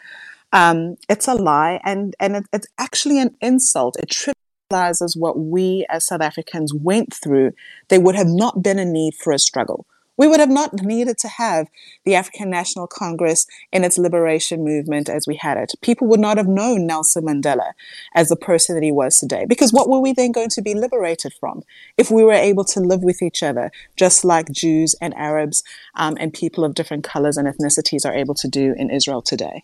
Um, 0.53 0.97
it's 1.09 1.27
a 1.27 1.33
lie, 1.33 1.81
and 1.83 2.15
and 2.19 2.37
it, 2.37 2.45
it's 2.53 2.67
actually 2.77 3.19
an 3.19 3.35
insult. 3.41 3.97
It 3.97 4.09
trivializes 4.09 5.17
what 5.17 5.37
we 5.37 5.85
as 5.89 6.07
South 6.07 6.21
Africans 6.21 6.73
went 6.73 7.13
through. 7.13 7.51
There 7.89 7.99
would 7.99 8.15
have 8.15 8.27
not 8.27 8.63
been 8.63 8.79
a 8.79 8.85
need 8.85 9.15
for 9.15 9.33
a 9.33 9.39
struggle. 9.39 9.85
We 10.17 10.27
would 10.27 10.39
have 10.39 10.49
not 10.49 10.73
needed 10.73 11.17
to 11.19 11.27
have 11.27 11.67
the 12.05 12.15
African 12.15 12.49
National 12.49 12.85
Congress 12.85 13.47
in 13.71 13.83
its 13.83 13.97
liberation 13.97 14.63
movement 14.63 15.09
as 15.09 15.25
we 15.27 15.35
had 15.35 15.57
it. 15.57 15.73
People 15.81 16.07
would 16.07 16.19
not 16.19 16.37
have 16.37 16.47
known 16.47 16.85
Nelson 16.85 17.25
Mandela 17.25 17.71
as 18.13 18.29
the 18.29 18.35
person 18.35 18.75
that 18.75 18.83
he 18.83 18.91
was 18.91 19.17
today. 19.17 19.45
Because 19.47 19.71
what 19.71 19.89
were 19.89 19.99
we 19.99 20.13
then 20.13 20.31
going 20.31 20.49
to 20.49 20.61
be 20.61 20.75
liberated 20.75 21.33
from 21.39 21.63
if 21.97 22.11
we 22.11 22.23
were 22.23 22.33
able 22.33 22.63
to 22.65 22.79
live 22.79 23.01
with 23.01 23.21
each 23.21 23.41
other, 23.41 23.71
just 23.95 24.23
like 24.23 24.51
Jews 24.51 24.95
and 25.01 25.15
Arabs 25.15 25.63
um, 25.95 26.15
and 26.19 26.33
people 26.33 26.63
of 26.63 26.75
different 26.75 27.03
colors 27.03 27.37
and 27.37 27.47
ethnicities 27.47 28.05
are 28.05 28.13
able 28.13 28.35
to 28.35 28.47
do 28.47 28.75
in 28.77 28.91
Israel 28.91 29.21
today? 29.21 29.63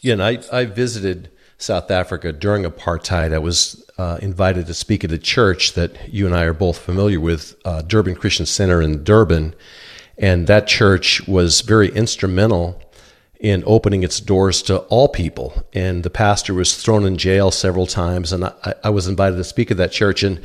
Yeah, 0.00 0.14
and 0.14 0.22
I, 0.22 0.38
I 0.52 0.64
visited 0.64 1.30
South 1.58 1.90
Africa 1.90 2.32
during 2.32 2.64
apartheid. 2.64 3.32
I 3.32 3.38
was 3.38 3.84
uh, 3.98 4.18
invited 4.20 4.66
to 4.66 4.74
speak 4.74 5.04
at 5.04 5.12
a 5.12 5.18
church 5.18 5.74
that 5.74 6.12
you 6.12 6.26
and 6.26 6.34
I 6.34 6.44
are 6.44 6.52
both 6.52 6.78
familiar 6.78 7.20
with, 7.20 7.56
uh, 7.64 7.82
Durban 7.82 8.16
Christian 8.16 8.46
Center 8.46 8.82
in 8.82 9.04
Durban. 9.04 9.54
And 10.18 10.46
that 10.46 10.66
church 10.66 11.26
was 11.26 11.60
very 11.62 11.88
instrumental 11.88 12.80
in 13.40 13.64
opening 13.66 14.02
its 14.02 14.20
doors 14.20 14.62
to 14.62 14.78
all 14.78 15.08
people. 15.08 15.64
And 15.72 16.04
the 16.04 16.10
pastor 16.10 16.54
was 16.54 16.80
thrown 16.80 17.04
in 17.04 17.16
jail 17.16 17.50
several 17.50 17.86
times. 17.86 18.32
And 18.32 18.44
I, 18.44 18.74
I 18.84 18.90
was 18.90 19.08
invited 19.08 19.36
to 19.36 19.44
speak 19.44 19.70
at 19.70 19.76
that 19.78 19.92
church. 19.92 20.22
And 20.22 20.40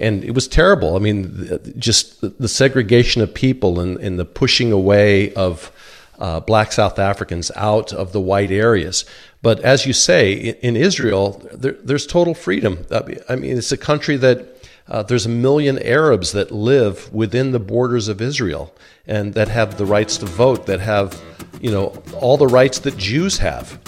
and 0.00 0.24
it 0.24 0.34
was 0.34 0.48
terrible. 0.48 0.96
I 0.96 0.98
mean, 0.98 1.74
just 1.78 2.22
the 2.22 2.48
segregation 2.48 3.20
of 3.20 3.34
people 3.34 3.78
and, 3.80 3.98
and 3.98 4.18
the 4.18 4.24
pushing 4.24 4.72
away 4.72 5.34
of 5.34 5.70
uh, 6.18 6.40
black 6.40 6.72
South 6.72 6.98
Africans 6.98 7.50
out 7.54 7.92
of 7.92 8.12
the 8.12 8.20
white 8.20 8.50
areas. 8.50 9.04
But 9.42 9.60
as 9.60 9.86
you 9.86 9.92
say, 9.92 10.32
in 10.32 10.76
Israel, 10.76 11.42
there, 11.52 11.72
there's 11.72 12.06
total 12.06 12.34
freedom. 12.34 12.84
I 13.28 13.36
mean, 13.36 13.56
it's 13.56 13.72
a 13.72 13.76
country 13.78 14.16
that 14.18 14.46
uh, 14.86 15.02
there's 15.02 15.24
a 15.24 15.30
million 15.30 15.78
Arabs 15.78 16.32
that 16.32 16.50
live 16.50 17.12
within 17.12 17.52
the 17.52 17.60
borders 17.60 18.08
of 18.08 18.20
Israel 18.20 18.74
and 19.06 19.34
that 19.34 19.48
have 19.48 19.78
the 19.78 19.86
rights 19.86 20.18
to 20.18 20.26
vote, 20.26 20.66
that 20.66 20.80
have, 20.80 21.20
you 21.60 21.70
know, 21.70 22.02
all 22.20 22.36
the 22.36 22.46
rights 22.46 22.80
that 22.80 22.96
Jews 22.98 23.38
have. 23.38 23.78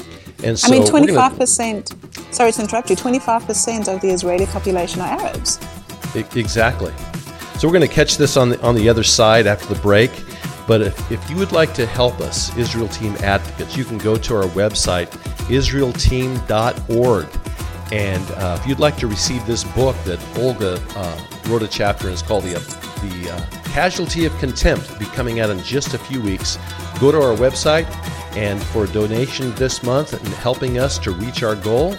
And 0.42 0.58
so 0.58 0.68
I 0.68 0.78
mean, 0.78 0.82
25%, 0.82 2.14
gonna, 2.14 2.32
sorry 2.32 2.52
to 2.52 2.62
interrupt 2.62 2.90
you, 2.90 2.96
25% 2.96 3.94
of 3.94 4.00
the 4.00 4.08
Israeli 4.08 4.46
population 4.46 5.00
are 5.00 5.20
Arabs. 5.20 5.58
Exactly. 6.14 6.92
So 7.58 7.68
we're 7.68 7.74
going 7.74 7.88
to 7.88 7.94
catch 7.94 8.16
this 8.16 8.36
on 8.36 8.48
the, 8.48 8.60
on 8.62 8.74
the 8.74 8.88
other 8.88 9.04
side 9.04 9.46
after 9.46 9.72
the 9.72 9.80
break. 9.80 10.10
But 10.66 10.82
if, 10.82 11.12
if 11.12 11.30
you 11.30 11.36
would 11.36 11.52
like 11.52 11.74
to 11.74 11.86
help 11.86 12.20
us, 12.20 12.56
Israel 12.56 12.88
Team 12.88 13.14
Advocates, 13.22 13.76
you 13.76 13.84
can 13.84 13.98
go 13.98 14.16
to 14.16 14.36
our 14.36 14.48
website, 14.48 15.08
israelteam.org. 15.48 17.28
And 17.92 18.30
uh, 18.30 18.58
if 18.58 18.66
you'd 18.66 18.78
like 18.78 18.96
to 18.98 19.06
receive 19.06 19.44
this 19.46 19.64
book 19.64 19.96
that 20.04 20.18
Olga 20.38 20.82
uh, 20.96 21.20
wrote 21.48 21.62
a 21.62 21.68
chapter 21.68 22.06
in, 22.06 22.14
it's 22.14 22.22
called 22.22 22.44
The, 22.44 22.54
the 23.02 23.30
uh, 23.30 23.62
Casualty 23.72 24.24
of 24.24 24.36
Contempt, 24.38 24.98
be 24.98 25.04
coming 25.06 25.40
out 25.40 25.50
in 25.50 25.58
just 25.60 25.92
a 25.94 25.98
few 25.98 26.22
weeks. 26.22 26.58
Go 27.00 27.12
to 27.12 27.20
our 27.20 27.36
website, 27.36 27.86
and 28.36 28.62
for 28.62 28.84
a 28.84 28.88
donation 28.88 29.54
this 29.56 29.82
month 29.82 30.14
and 30.14 30.26
helping 30.34 30.78
us 30.78 30.98
to 31.00 31.10
reach 31.10 31.42
our 31.42 31.54
goal, 31.56 31.96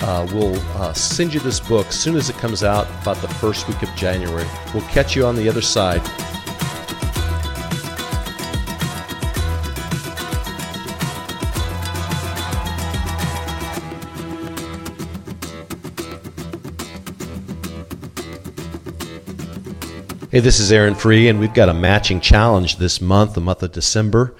uh, 0.00 0.26
we'll 0.32 0.56
uh, 0.76 0.92
send 0.92 1.32
you 1.32 1.40
this 1.40 1.60
book 1.60 1.86
as 1.86 1.98
soon 1.98 2.16
as 2.16 2.28
it 2.28 2.36
comes 2.36 2.64
out, 2.64 2.86
about 3.02 3.16
the 3.18 3.28
first 3.28 3.68
week 3.68 3.82
of 3.82 3.94
January. 3.94 4.46
We'll 4.74 4.82
catch 4.84 5.14
you 5.14 5.26
on 5.26 5.36
the 5.36 5.48
other 5.48 5.62
side. 5.62 6.02
Hey, 20.28 20.40
this 20.40 20.58
is 20.58 20.72
Aaron 20.72 20.96
Free, 20.96 21.28
and 21.28 21.38
we've 21.38 21.54
got 21.54 21.68
a 21.68 21.74
matching 21.74 22.20
challenge 22.20 22.78
this 22.78 23.00
month, 23.00 23.34
the 23.34 23.40
month 23.40 23.62
of 23.62 23.70
December. 23.70 24.34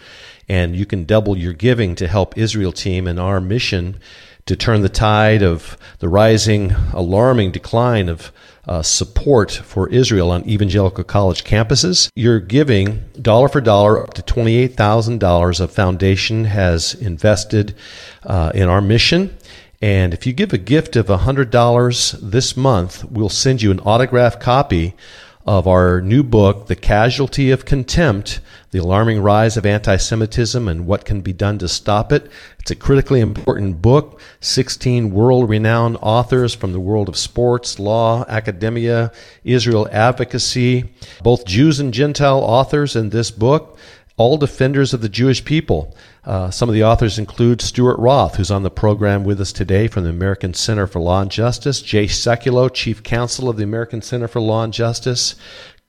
And 0.49 0.75
you 0.75 0.85
can 0.85 1.05
double 1.05 1.37
your 1.37 1.53
giving 1.53 1.95
to 1.95 2.09
help 2.09 2.37
Israel 2.37 2.73
Team 2.73 3.07
in 3.07 3.21
our 3.21 3.41
mission 3.41 4.01
to 4.47 4.57
turn 4.57 4.81
the 4.81 4.89
tide 4.89 5.45
of 5.45 5.79
the 6.01 6.09
rising, 6.09 6.73
alarming 6.93 7.53
decline 7.53 8.09
of 8.09 8.33
uh, 8.67 8.83
support 8.83 9.53
for 9.53 9.89
Israel 9.91 10.33
on 10.33 10.49
evangelical 10.49 11.05
college 11.05 11.45
campuses. 11.45 12.11
You're 12.17 12.41
giving 12.41 13.05
dollar 13.23 13.49
for 13.49 13.61
dollar 13.61 14.03
up 14.03 14.13
to 14.15 14.23
$28,000 14.23 15.61
of 15.61 15.71
foundation 15.71 16.47
has 16.47 16.95
invested 16.95 17.77
uh, 18.25 18.51
in 18.57 18.69
our 18.69 18.81
mission. 18.81 19.37
And 19.81 20.13
if 20.13 20.27
you 20.27 20.33
give 20.33 20.53
a 20.53 20.59
gift 20.59 20.97
of 20.97 21.07
$100 21.07 22.19
this 22.21 22.57
month, 22.57 23.05
we'll 23.05 23.29
send 23.29 23.63
you 23.63 23.71
an 23.71 23.79
autographed 23.81 24.41
copy 24.41 24.97
of 25.47 25.69
our 25.69 26.01
new 26.01 26.25
book, 26.25 26.67
The 26.67 26.75
Casualty 26.75 27.53
of 27.53 27.65
Contempt 27.65 28.41
The 28.73 28.81
Alarming 28.81 29.23
Rise 29.23 29.57
of 29.57 29.65
Anti 29.65 29.97
Semitism 29.97 30.67
and 30.67 30.87
What 30.87 31.05
Can 31.05 31.21
Be 31.21 31.33
Done 31.33 31.59
to 31.59 31.69
Stop 31.69 32.13
It. 32.13 32.29
It's 32.59 32.73
a 32.73 32.77
critically 32.77 33.21
important 33.21 33.81
book. 33.81 34.21
16 34.41 35.13
world 35.13 35.49
renowned 35.49 35.99
authors 36.03 36.53
from 36.53 36.73
the 36.73 36.81
world 36.81 37.09
of 37.09 37.17
sports, 37.17 37.79
law, 37.79 38.25
academia, 38.29 39.13
Israel 39.45 39.89
advocacy, 39.93 40.93
both 41.23 41.47
Jews 41.47 41.79
and 41.79 41.95
Gentile 41.95 42.41
authors 42.41 42.97
in 42.97 43.11
this 43.11 43.31
book 43.31 43.79
all 44.17 44.39
defenders 44.39 44.95
of 44.95 45.03
the 45.03 45.09
Jewish 45.09 45.45
people. 45.45 45.95
Uh, 46.27 46.51
some 46.51 46.69
of 46.69 46.75
the 46.75 46.83
authors 46.83 47.21
include 47.21 47.63
Stuart 47.63 47.99
Roth, 48.01 48.35
who's 48.35 48.51
on 48.51 48.65
the 48.65 48.71
program 48.71 49.23
with 49.23 49.41
us 49.41 49.53
today 49.53 49.87
from 49.87 50.03
the 50.03 50.11
American 50.11 50.55
Center 50.55 50.89
for 50.89 51.01
Law 51.01 51.23
and 51.23 51.31
Justice, 51.31 51.81
Jay 51.81 52.07
Sekulow, 52.07 52.69
Chief 52.73 53.01
Counsel 53.05 53.49
of 53.49 53.57
the 53.57 53.63
American 53.63 54.03
Center 54.03 54.27
for 54.27 54.41
Law 54.41 54.65
and 54.65 54.73
Justice, 54.73 55.37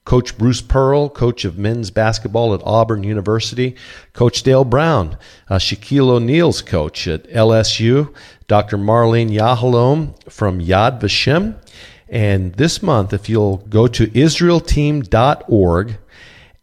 Coach 0.06 0.38
Bruce 0.38 0.62
Pearl, 0.62 1.10
coach 1.10 1.44
of 1.44 1.58
men's 1.58 1.90
basketball 1.90 2.54
at 2.54 2.62
Auburn 2.64 3.04
University, 3.04 3.76
Coach 4.14 4.44
Dale 4.44 4.64
Brown, 4.64 5.18
uh, 5.50 5.56
Shaquille 5.56 6.10
O'Neal's 6.10 6.62
coach 6.62 7.08
at 7.08 7.28
LSU, 7.30 8.14
Dr. 8.48 8.78
Marlene 8.78 9.32
Yahalom 9.32 10.32
from 10.32 10.62
Yad 10.62 11.02
Vashem. 11.02 11.56
And 12.08 12.54
this 12.54 12.84
month, 12.84 13.12
if 13.12 13.28
you'll 13.28 13.58
go 13.58 13.88
to 13.88 14.08
israelteam.org, 14.08 15.98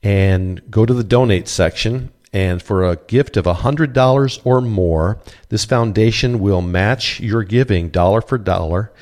and 0.04 0.60
go 0.70 0.84
to 0.84 0.92
the 0.92 1.02
donate 1.02 1.48
section. 1.48 2.10
And 2.34 2.60
for 2.60 2.84
a 2.84 2.96
gift 2.96 3.36
of 3.36 3.44
$100 3.44 4.40
or 4.44 4.60
more, 4.60 5.20
this 5.50 5.64
foundation 5.64 6.40
will 6.40 6.60
match 6.60 7.20
your 7.20 7.44
giving 7.44 7.90
dollar 7.90 8.20
for 8.20 8.38
dollar. 8.38 8.92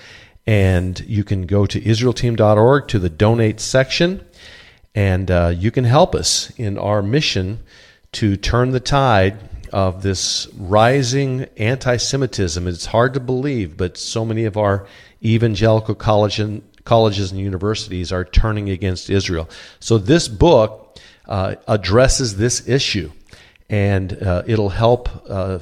And 0.47 1.01
you 1.01 1.25
can 1.25 1.47
go 1.47 1.65
to 1.65 1.81
IsraelTeam.org 1.81 2.89
to 2.89 2.99
the 2.99 3.09
donate 3.09 3.59
section, 3.59 4.23
and 4.95 5.31
uh, 5.31 5.55
you 5.57 5.71
can 5.71 5.85
help 5.85 6.15
us 6.15 6.51
in 6.59 6.77
our 6.77 7.01
mission 7.01 7.61
to 8.13 8.37
turn 8.37 8.73
the 8.73 8.81
tide 8.81 9.39
of 9.73 10.03
this 10.03 10.47
rising 10.59 11.47
anti 11.57 11.97
Semitism. 11.97 12.67
It's 12.67 12.87
hard 12.87 13.15
to 13.15 13.21
believe, 13.21 13.79
but 13.79 13.97
so 13.97 14.27
many 14.27 14.45
of 14.45 14.59
our 14.59 14.87
evangelical 15.25 15.95
college 15.95 16.39
and, 16.39 16.63
colleges 16.85 17.31
and 17.31 17.41
universities 17.41 18.13
are 18.13 18.25
turning 18.25 18.69
against 18.69 19.09
Israel. 19.09 19.49
So, 19.81 19.97
this 19.97 20.29
book 20.29 20.99
uh, 21.27 21.55
addresses 21.69 22.37
this 22.37 22.69
issue, 22.69 23.11
and 23.73 24.23
uh, 24.23 24.43
it'll 24.47 24.69
help 24.69 25.09
uh, 25.29 25.59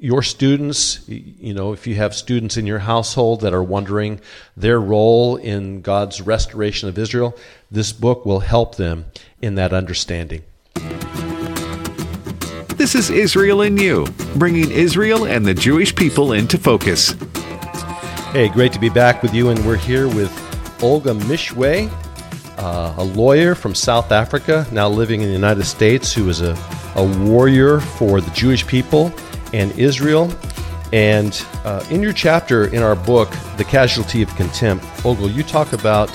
your 0.00 0.20
students. 0.20 1.08
You 1.08 1.54
know, 1.54 1.72
if 1.72 1.86
you 1.86 1.94
have 1.94 2.12
students 2.12 2.56
in 2.56 2.66
your 2.66 2.80
household 2.80 3.42
that 3.42 3.54
are 3.54 3.62
wondering 3.62 4.20
their 4.56 4.80
role 4.80 5.36
in 5.36 5.80
God's 5.80 6.20
restoration 6.20 6.88
of 6.88 6.98
Israel, 6.98 7.38
this 7.70 7.92
book 7.92 8.26
will 8.26 8.40
help 8.40 8.74
them 8.74 9.06
in 9.40 9.54
that 9.54 9.72
understanding. 9.72 10.42
This 12.74 12.96
is 12.96 13.10
Israel 13.10 13.62
and 13.62 13.80
You, 13.80 14.06
bringing 14.34 14.70
Israel 14.72 15.24
and 15.24 15.46
the 15.46 15.54
Jewish 15.54 15.94
people 15.94 16.32
into 16.32 16.58
focus. 16.58 17.14
Hey, 18.32 18.48
great 18.48 18.72
to 18.72 18.80
be 18.80 18.88
back 18.88 19.22
with 19.22 19.34
you, 19.34 19.50
and 19.50 19.64
we're 19.64 19.76
here 19.76 20.08
with 20.08 20.32
Olga 20.82 21.12
Meshoe 21.12 21.88
uh, 22.60 22.94
a 22.98 23.04
lawyer 23.04 23.54
from 23.54 23.74
South 23.74 24.12
Africa, 24.12 24.66
now 24.70 24.88
living 24.88 25.22
in 25.22 25.28
the 25.28 25.32
United 25.32 25.64
States, 25.64 26.12
who 26.12 26.28
is 26.28 26.42
a, 26.42 26.54
a 26.96 27.04
warrior 27.24 27.80
for 27.80 28.20
the 28.20 28.30
Jewish 28.30 28.66
people 28.66 29.12
and 29.52 29.72
Israel. 29.78 30.32
And 30.92 31.44
uh, 31.64 31.84
in 31.90 32.02
your 32.02 32.12
chapter 32.12 32.66
in 32.74 32.82
our 32.82 32.96
book, 32.96 33.30
The 33.56 33.64
Casualty 33.64 34.22
of 34.22 34.34
Contempt, 34.36 34.84
Olga, 35.04 35.28
you 35.28 35.42
talk 35.42 35.72
about 35.72 36.08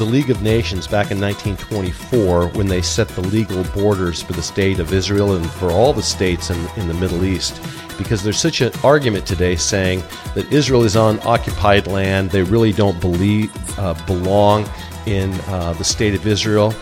the 0.00 0.04
League 0.04 0.30
of 0.30 0.42
Nations 0.42 0.86
back 0.86 1.10
in 1.10 1.20
1924 1.20 2.48
when 2.48 2.66
they 2.66 2.80
set 2.80 3.08
the 3.08 3.20
legal 3.20 3.62
borders 3.64 4.22
for 4.22 4.32
the 4.32 4.42
state 4.42 4.78
of 4.78 4.92
Israel 4.92 5.36
and 5.36 5.50
for 5.50 5.70
all 5.70 5.92
the 5.92 6.02
states 6.02 6.48
in, 6.48 6.58
in 6.76 6.88
the 6.88 6.94
Middle 6.94 7.24
East. 7.24 7.60
Because 7.98 8.22
there's 8.22 8.38
such 8.38 8.62
an 8.62 8.72
argument 8.82 9.26
today 9.26 9.56
saying 9.56 10.02
that 10.34 10.50
Israel 10.50 10.84
is 10.84 10.96
on 10.96 11.20
occupied 11.26 11.86
land, 11.86 12.30
they 12.30 12.42
really 12.42 12.72
don't 12.72 12.98
believe, 12.98 13.52
uh, 13.78 13.92
belong 14.06 14.66
in 15.04 15.32
uh, 15.48 15.74
the 15.74 15.84
state 15.84 16.14
of 16.14 16.26
Israel. 16.26 16.74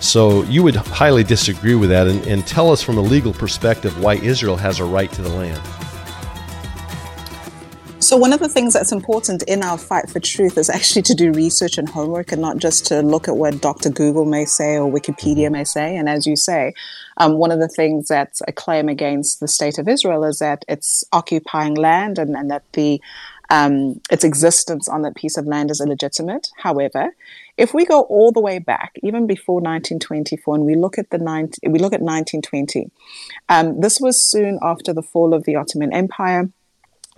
So 0.00 0.42
you 0.44 0.62
would 0.62 0.76
highly 0.76 1.24
disagree 1.24 1.74
with 1.74 1.90
that 1.90 2.06
and, 2.06 2.24
and 2.26 2.46
tell 2.46 2.70
us 2.70 2.82
from 2.82 2.98
a 2.98 3.02
legal 3.02 3.32
perspective 3.32 3.98
why 4.00 4.14
Israel 4.16 4.56
has 4.56 4.78
a 4.80 4.84
right 4.84 5.10
to 5.12 5.22
the 5.22 5.30
land. 5.30 5.62
So, 7.98 8.16
one 8.16 8.32
of 8.32 8.38
the 8.38 8.48
things 8.48 8.74
that's 8.74 8.92
important 8.92 9.42
in 9.44 9.64
our 9.64 9.76
fight 9.76 10.08
for 10.08 10.20
truth 10.20 10.58
is 10.58 10.70
actually 10.70 11.02
to 11.02 11.14
do 11.14 11.32
research 11.32 11.76
and 11.76 11.88
homework 11.88 12.30
and 12.30 12.40
not 12.40 12.58
just 12.58 12.86
to 12.86 13.00
look 13.00 13.26
at 13.26 13.36
what 13.36 13.60
Dr. 13.60 13.90
Google 13.90 14.26
may 14.26 14.44
say 14.44 14.76
or 14.76 14.88
Wikipedia 14.88 15.50
may 15.50 15.64
say. 15.64 15.96
And 15.96 16.08
as 16.08 16.24
you 16.24 16.36
say, 16.36 16.72
um, 17.16 17.38
one 17.38 17.50
of 17.50 17.58
the 17.58 17.66
things 17.66 18.06
that's 18.06 18.42
a 18.46 18.52
claim 18.52 18.88
against 18.88 19.40
the 19.40 19.48
state 19.48 19.78
of 19.78 19.88
Israel 19.88 20.22
is 20.22 20.38
that 20.38 20.64
it's 20.68 21.02
occupying 21.12 21.74
land 21.74 22.18
and, 22.18 22.36
and 22.36 22.48
that 22.48 22.62
the 22.74 23.00
um, 23.50 24.00
its 24.10 24.24
existence 24.24 24.88
on 24.88 25.02
that 25.02 25.16
piece 25.16 25.36
of 25.36 25.46
land 25.46 25.70
is 25.70 25.80
illegitimate. 25.80 26.48
However, 26.58 27.14
if 27.56 27.72
we 27.72 27.84
go 27.84 28.02
all 28.02 28.32
the 28.32 28.40
way 28.40 28.58
back, 28.58 28.92
even 29.02 29.26
before 29.26 29.56
1924, 29.56 30.54
and 30.56 30.64
we 30.64 30.74
look 30.74 30.98
at 30.98 31.10
the 31.10 31.18
19, 31.18 31.72
we 31.72 31.78
look 31.78 31.92
at 31.92 32.00
1920, 32.00 32.90
um, 33.48 33.80
this 33.80 34.00
was 34.00 34.30
soon 34.30 34.58
after 34.62 34.92
the 34.92 35.02
fall 35.02 35.32
of 35.32 35.44
the 35.44 35.56
Ottoman 35.56 35.92
Empire. 35.92 36.50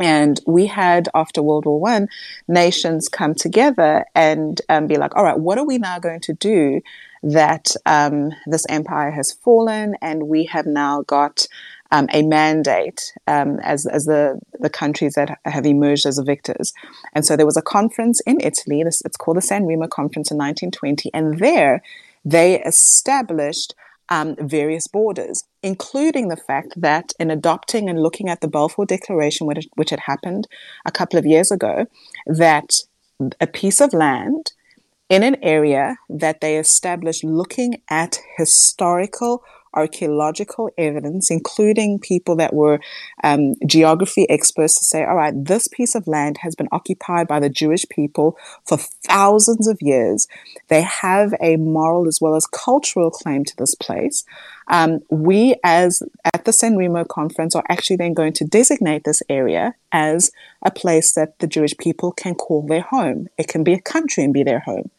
And 0.00 0.40
we 0.46 0.66
had, 0.66 1.08
after 1.12 1.42
World 1.42 1.66
War 1.66 1.80
One, 1.80 2.08
nations 2.46 3.08
come 3.08 3.34
together 3.34 4.04
and 4.14 4.60
um, 4.68 4.86
be 4.86 4.96
like, 4.96 5.16
all 5.16 5.24
right, 5.24 5.38
what 5.38 5.58
are 5.58 5.66
we 5.66 5.78
now 5.78 5.98
going 5.98 6.20
to 6.20 6.32
do 6.32 6.82
that 7.22 7.74
um, 7.84 8.30
this 8.46 8.64
empire 8.68 9.10
has 9.10 9.32
fallen 9.32 9.96
and 10.00 10.28
we 10.28 10.44
have 10.44 10.66
now 10.66 11.02
got 11.02 11.46
um, 11.90 12.08
a 12.12 12.22
mandate 12.22 13.12
um, 13.26 13.58
as, 13.60 13.86
as 13.86 14.04
the, 14.04 14.38
the 14.60 14.70
countries 14.70 15.14
that 15.14 15.38
have 15.44 15.66
emerged 15.66 16.06
as 16.06 16.18
victors. 16.18 16.72
And 17.14 17.24
so 17.24 17.36
there 17.36 17.46
was 17.46 17.56
a 17.56 17.62
conference 17.62 18.20
in 18.26 18.40
Italy, 18.40 18.82
this, 18.82 19.02
it's 19.04 19.16
called 19.16 19.36
the 19.36 19.42
San 19.42 19.66
Remo 19.66 19.86
Conference 19.86 20.30
in 20.30 20.36
1920, 20.36 21.10
and 21.14 21.38
there 21.38 21.82
they 22.24 22.60
established 22.62 23.74
um, 24.10 24.36
various 24.40 24.86
borders, 24.86 25.44
including 25.62 26.28
the 26.28 26.36
fact 26.36 26.72
that 26.76 27.12
in 27.18 27.30
adopting 27.30 27.88
and 27.88 28.02
looking 28.02 28.28
at 28.28 28.40
the 28.40 28.48
Balfour 28.48 28.86
Declaration, 28.86 29.46
which, 29.46 29.66
which 29.74 29.90
had 29.90 30.00
happened 30.00 30.46
a 30.86 30.90
couple 30.90 31.18
of 31.18 31.26
years 31.26 31.50
ago, 31.50 31.86
that 32.26 32.72
a 33.40 33.46
piece 33.46 33.80
of 33.80 33.92
land 33.92 34.52
in 35.08 35.22
an 35.22 35.36
area 35.42 35.96
that 36.08 36.40
they 36.40 36.56
established 36.56 37.24
looking 37.24 37.82
at 37.88 38.18
historical 38.36 39.42
archaeological 39.78 40.70
evidence, 40.76 41.30
including 41.30 42.00
people 42.00 42.34
that 42.36 42.52
were 42.52 42.80
um, 43.22 43.54
geography 43.66 44.28
experts, 44.28 44.74
to 44.78 44.84
say, 44.84 45.04
all 45.04 45.14
right, 45.14 45.44
this 45.52 45.68
piece 45.68 45.94
of 45.94 46.06
land 46.06 46.38
has 46.38 46.54
been 46.54 46.68
occupied 46.72 47.28
by 47.28 47.38
the 47.40 47.48
Jewish 47.48 47.84
people 47.88 48.36
for 48.66 48.76
thousands 48.76 49.68
of 49.68 49.78
years. 49.80 50.26
They 50.68 50.82
have 50.82 51.32
a 51.40 51.56
moral 51.56 52.08
as 52.08 52.18
well 52.20 52.34
as 52.34 52.46
cultural 52.46 53.10
claim 53.10 53.44
to 53.44 53.56
this 53.56 53.74
place. 53.74 54.24
Um, 54.66 55.00
we, 55.10 55.54
as 55.62 56.02
at 56.34 56.44
the 56.44 56.52
San 56.52 56.76
Remo 56.76 57.04
conference, 57.04 57.54
are 57.54 57.64
actually 57.68 57.96
then 57.96 58.14
going 58.14 58.34
to 58.34 58.44
designate 58.44 59.04
this 59.04 59.22
area 59.28 59.74
as 59.92 60.30
a 60.62 60.70
place 60.70 61.14
that 61.14 61.38
the 61.38 61.46
Jewish 61.46 61.76
people 61.78 62.10
can 62.12 62.34
call 62.34 62.66
their 62.66 62.82
home. 62.82 63.28
It 63.38 63.48
can 63.48 63.62
be 63.64 63.74
a 63.74 63.80
country 63.80 64.24
and 64.24 64.34
be 64.34 64.42
their 64.42 64.60
home. 64.60 64.90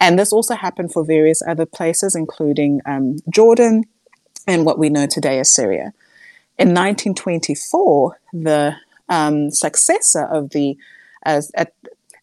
And 0.00 0.18
this 0.18 0.32
also 0.32 0.54
happened 0.54 0.92
for 0.92 1.04
various 1.04 1.42
other 1.46 1.66
places, 1.66 2.14
including 2.14 2.80
um, 2.86 3.16
Jordan 3.30 3.84
and 4.48 4.64
what 4.64 4.78
we 4.78 4.88
know 4.88 5.06
today 5.06 5.38
as 5.38 5.54
Syria. 5.54 5.92
In 6.58 6.70
1924, 6.70 8.18
the 8.32 8.74
um, 9.08 9.50
successor 9.52 10.24
of 10.24 10.50
the, 10.50 10.76
as 11.22 11.52
at 11.54 11.72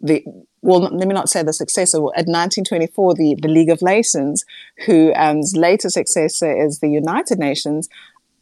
the 0.02 0.26
well, 0.62 0.80
let 0.80 1.08
me 1.08 1.14
not 1.14 1.30
say 1.30 1.44
the 1.44 1.54
successor. 1.54 2.02
Well, 2.02 2.12
At 2.14 2.26
1924, 2.26 3.14
the, 3.14 3.36
the 3.40 3.48
League 3.48 3.70
of 3.70 3.84
Nations, 3.84 4.44
whose 4.88 5.14
um, 5.16 5.42
later 5.54 5.92
successor 5.92 6.52
is 6.60 6.80
the 6.80 6.90
United 6.90 7.38
Nations, 7.38 7.88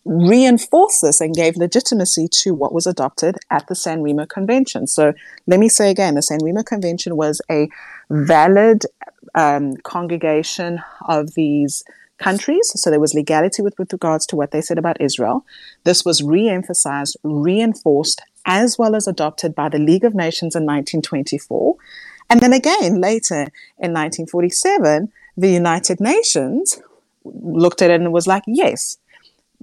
reinforced 0.05 1.01
this 1.01 1.19
and 1.19 1.35
gave 1.35 1.57
legitimacy 1.57 2.29
to 2.29 2.53
what 2.53 2.73
was 2.73 2.87
adopted 2.87 3.35
at 3.49 3.67
the 3.67 3.75
San 3.75 4.01
Remo 4.01 4.25
Convention. 4.25 4.87
So 4.87 5.13
let 5.47 5.59
me 5.59 5.67
say 5.67 5.91
again, 5.91 6.15
the 6.15 6.21
San 6.21 6.39
Remo 6.41 6.63
Convention 6.63 7.17
was 7.17 7.41
a 7.51 7.67
valid 8.09 8.83
um, 9.35 9.75
congregation 9.83 10.81
of 11.09 11.33
these 11.33 11.83
countries. 12.17 12.71
So 12.75 12.89
there 12.89 12.99
was 12.99 13.13
legality 13.13 13.61
with, 13.61 13.77
with 13.77 13.91
regards 13.91 14.25
to 14.27 14.35
what 14.35 14.51
they 14.51 14.61
said 14.61 14.77
about 14.77 15.01
Israel. 15.01 15.45
This 15.83 16.05
was 16.05 16.23
re 16.23 16.47
emphasized, 16.47 17.17
reinforced, 17.23 18.21
as 18.45 18.77
well 18.77 18.95
as 18.95 19.07
adopted 19.07 19.55
by 19.55 19.69
the 19.69 19.79
League 19.79 20.03
of 20.03 20.13
Nations 20.13 20.55
in 20.55 20.63
1924. 20.63 21.75
And 22.29 22.39
then 22.39 22.53
again, 22.53 23.01
later 23.01 23.41
in 23.79 23.91
1947, 23.93 25.11
the 25.37 25.49
United 25.49 25.99
Nations 25.99 26.81
looked 27.23 27.81
at 27.81 27.89
it 27.89 28.01
and 28.01 28.13
was 28.13 28.27
like, 28.27 28.43
yes, 28.47 28.97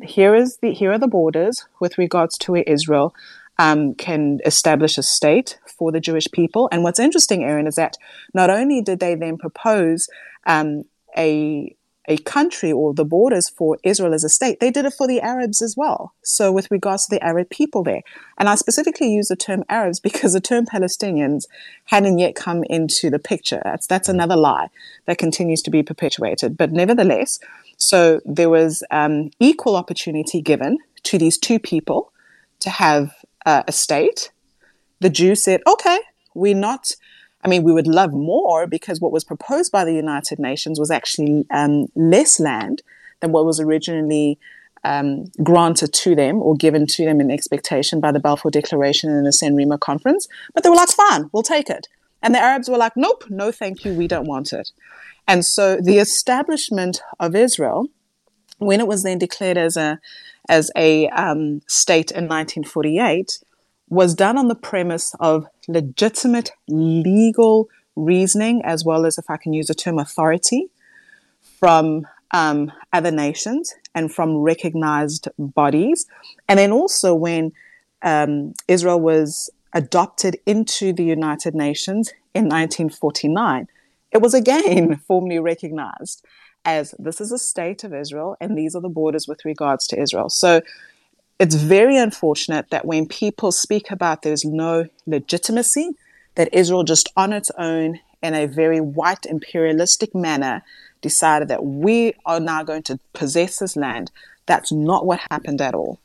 here 0.02 0.34
is 0.34 0.58
the 0.58 0.72
here 0.72 0.92
are 0.92 0.98
the 0.98 1.06
borders 1.08 1.66
with 1.78 1.98
regards 1.98 2.38
to 2.38 2.52
where 2.52 2.62
Israel 2.62 3.14
um, 3.58 3.94
can 3.94 4.40
establish 4.46 4.96
a 4.96 5.02
state 5.02 5.58
for 5.66 5.92
the 5.92 6.00
Jewish 6.00 6.26
people. 6.32 6.68
And 6.72 6.82
what's 6.82 6.98
interesting, 6.98 7.44
Aaron, 7.44 7.66
is 7.66 7.74
that 7.74 7.96
not 8.32 8.48
only 8.48 8.80
did 8.80 9.00
they 9.00 9.14
then 9.14 9.36
propose 9.36 10.08
um, 10.46 10.84
a 11.16 11.74
a 12.10 12.16
country 12.18 12.72
or 12.72 12.92
the 12.92 13.04
borders 13.04 13.48
for 13.48 13.78
Israel 13.84 14.12
as 14.12 14.24
a 14.24 14.28
state, 14.28 14.58
they 14.58 14.72
did 14.72 14.84
it 14.84 14.92
for 14.92 15.06
the 15.06 15.20
Arabs 15.20 15.62
as 15.62 15.76
well. 15.76 16.12
So, 16.22 16.50
with 16.50 16.68
regards 16.68 17.06
to 17.06 17.14
the 17.14 17.24
Arab 17.24 17.48
people 17.50 17.84
there, 17.84 18.02
and 18.36 18.48
I 18.48 18.56
specifically 18.56 19.12
use 19.12 19.28
the 19.28 19.36
term 19.36 19.64
Arabs 19.68 20.00
because 20.08 20.32
the 20.32 20.40
term 20.40 20.66
Palestinians 20.66 21.44
hadn't 21.84 22.18
yet 22.18 22.34
come 22.34 22.64
into 22.64 23.08
the 23.10 23.20
picture. 23.20 23.62
That's 23.64 23.86
that's 23.86 24.08
another 24.08 24.36
lie 24.36 24.68
that 25.06 25.18
continues 25.18 25.62
to 25.62 25.70
be 25.70 25.84
perpetuated. 25.84 26.56
But 26.56 26.72
nevertheless, 26.72 27.38
so 27.76 28.20
there 28.24 28.50
was 28.50 28.82
um, 28.90 29.30
equal 29.38 29.76
opportunity 29.76 30.42
given 30.42 30.78
to 31.04 31.16
these 31.16 31.38
two 31.38 31.60
people 31.60 32.12
to 32.58 32.70
have 32.70 33.14
uh, 33.46 33.62
a 33.68 33.72
state. 33.72 34.32
The 34.98 35.10
Jews 35.10 35.44
said, 35.44 35.62
"Okay, 35.66 35.98
we're 36.34 36.56
not." 36.56 36.90
I 37.42 37.48
mean, 37.48 37.62
we 37.62 37.72
would 37.72 37.86
love 37.86 38.12
more 38.12 38.66
because 38.66 39.00
what 39.00 39.12
was 39.12 39.24
proposed 39.24 39.72
by 39.72 39.84
the 39.84 39.94
United 39.94 40.38
Nations 40.38 40.78
was 40.78 40.90
actually 40.90 41.46
um, 41.50 41.86
less 41.94 42.38
land 42.38 42.82
than 43.20 43.32
what 43.32 43.46
was 43.46 43.60
originally 43.60 44.38
um, 44.84 45.26
granted 45.42 45.92
to 45.92 46.14
them 46.14 46.40
or 46.40 46.54
given 46.54 46.86
to 46.86 47.04
them 47.04 47.20
in 47.20 47.30
expectation 47.30 48.00
by 48.00 48.12
the 48.12 48.20
Balfour 48.20 48.50
Declaration 48.50 49.10
and 49.10 49.26
the 49.26 49.32
San 49.32 49.54
Remo 49.54 49.78
Conference. 49.78 50.28
But 50.54 50.62
they 50.62 50.70
were 50.70 50.76
like, 50.76 50.90
fine, 50.90 51.30
we'll 51.32 51.42
take 51.42 51.70
it. 51.70 51.88
And 52.22 52.34
the 52.34 52.40
Arabs 52.40 52.68
were 52.68 52.76
like, 52.76 52.92
nope, 52.96 53.24
no, 53.28 53.50
thank 53.50 53.84
you, 53.84 53.94
we 53.94 54.06
don't 54.06 54.26
want 54.26 54.52
it. 54.52 54.70
And 55.26 55.44
so 55.44 55.76
the 55.76 55.98
establishment 55.98 57.02
of 57.18 57.34
Israel, 57.34 57.86
when 58.58 58.80
it 58.80 58.86
was 58.86 59.02
then 59.02 59.18
declared 59.18 59.56
as 59.56 59.76
a 59.76 59.98
as 60.48 60.70
a 60.74 61.08
um, 61.10 61.60
state 61.68 62.10
in 62.10 62.24
1948, 62.24 63.38
was 63.90 64.14
done 64.14 64.38
on 64.38 64.48
the 64.48 64.54
premise 64.54 65.14
of 65.20 65.46
legitimate 65.68 66.52
legal 66.68 67.68
reasoning, 67.96 68.62
as 68.64 68.84
well 68.84 69.04
as, 69.04 69.18
if 69.18 69.28
I 69.28 69.36
can 69.36 69.52
use 69.52 69.66
the 69.66 69.74
term, 69.74 69.98
authority 69.98 70.68
from 71.58 72.06
um, 72.30 72.72
other 72.92 73.10
nations 73.10 73.74
and 73.94 74.12
from 74.12 74.36
recognized 74.36 75.28
bodies. 75.38 76.06
And 76.48 76.58
then 76.58 76.70
also 76.70 77.14
when 77.14 77.52
um, 78.02 78.54
Israel 78.68 79.00
was 79.00 79.50
adopted 79.72 80.38
into 80.46 80.92
the 80.92 81.04
United 81.04 81.54
Nations 81.54 82.12
in 82.32 82.44
1949, 82.44 83.68
it 84.12 84.22
was 84.22 84.34
again 84.34 84.96
formally 85.06 85.38
recognized 85.40 86.24
as 86.64 86.94
this 86.98 87.20
is 87.20 87.32
a 87.32 87.38
state 87.38 87.84
of 87.84 87.94
Israel 87.94 88.36
and 88.40 88.56
these 88.56 88.74
are 88.76 88.82
the 88.82 88.88
borders 88.88 89.26
with 89.26 89.44
regards 89.44 89.86
to 89.88 90.00
Israel. 90.00 90.28
So 90.28 90.60
it's 91.40 91.54
very 91.54 91.96
unfortunate 91.96 92.68
that 92.68 92.84
when 92.84 93.06
people 93.06 93.50
speak 93.50 93.90
about 93.90 94.22
there's 94.22 94.44
no 94.44 94.86
legitimacy, 95.06 95.96
that 96.34 96.52
Israel 96.52 96.84
just 96.84 97.10
on 97.16 97.32
its 97.32 97.50
own 97.58 97.98
in 98.22 98.34
a 98.34 98.46
very 98.46 98.80
white 98.80 99.24
imperialistic 99.24 100.14
manner 100.14 100.62
decided 101.00 101.48
that 101.48 101.64
we 101.64 102.12
are 102.26 102.40
now 102.40 102.62
going 102.62 102.82
to 102.82 103.00
possess 103.14 103.58
this 103.58 103.74
land. 103.74 104.10
That's 104.44 104.70
not 104.70 105.06
what 105.06 105.20
happened 105.30 105.62
at 105.62 105.74
all. 105.74 105.98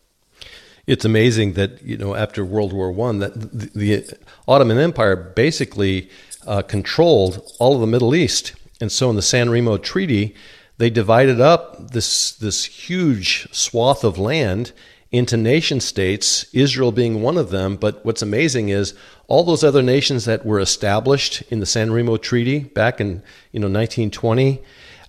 It's 0.87 1.03
amazing 1.03 1.53
that 1.53 1.81
you 1.83 1.97
know 1.97 2.15
after 2.15 2.45
World 2.45 2.71
War 2.71 2.89
One 2.91 3.19
that 3.19 3.33
the, 3.33 3.69
the, 3.75 4.17
Ottoman 4.47 4.77
Empire 4.77 5.15
basically 5.17 6.09
uh, 6.47 6.61
controlled 6.61 7.45
all 7.59 7.75
of 7.75 7.81
the 7.81 7.87
Middle 7.87 8.15
East, 8.15 8.53
and 8.79 8.91
so 8.91 9.09
in 9.09 9.17
the 9.17 9.21
San 9.21 9.49
Remo 9.49 9.77
Treaty, 9.77 10.33
they 10.77 10.89
divided 10.89 11.41
up 11.41 11.91
this 11.91 12.31
this 12.33 12.65
huge 12.65 13.51
swath 13.51 14.03
of 14.03 14.17
land 14.17 14.71
into 15.15 15.37
nation 15.37 15.79
states, 15.79 16.45
Israel 16.53 16.91
being 16.91 17.21
one 17.21 17.37
of 17.37 17.49
them. 17.49 17.75
But 17.75 18.05
what's 18.05 18.21
amazing 18.21 18.69
is 18.69 18.93
all 19.27 19.43
those 19.43 19.63
other 19.63 19.81
nations 19.81 20.25
that 20.25 20.45
were 20.45 20.59
established 20.59 21.41
in 21.49 21.59
the 21.59 21.65
San 21.65 21.91
Remo 21.91 22.17
Treaty 22.17 22.59
back 22.59 22.99
in 22.99 23.23
you 23.51 23.59
know 23.59 23.67
1920. 23.67 24.61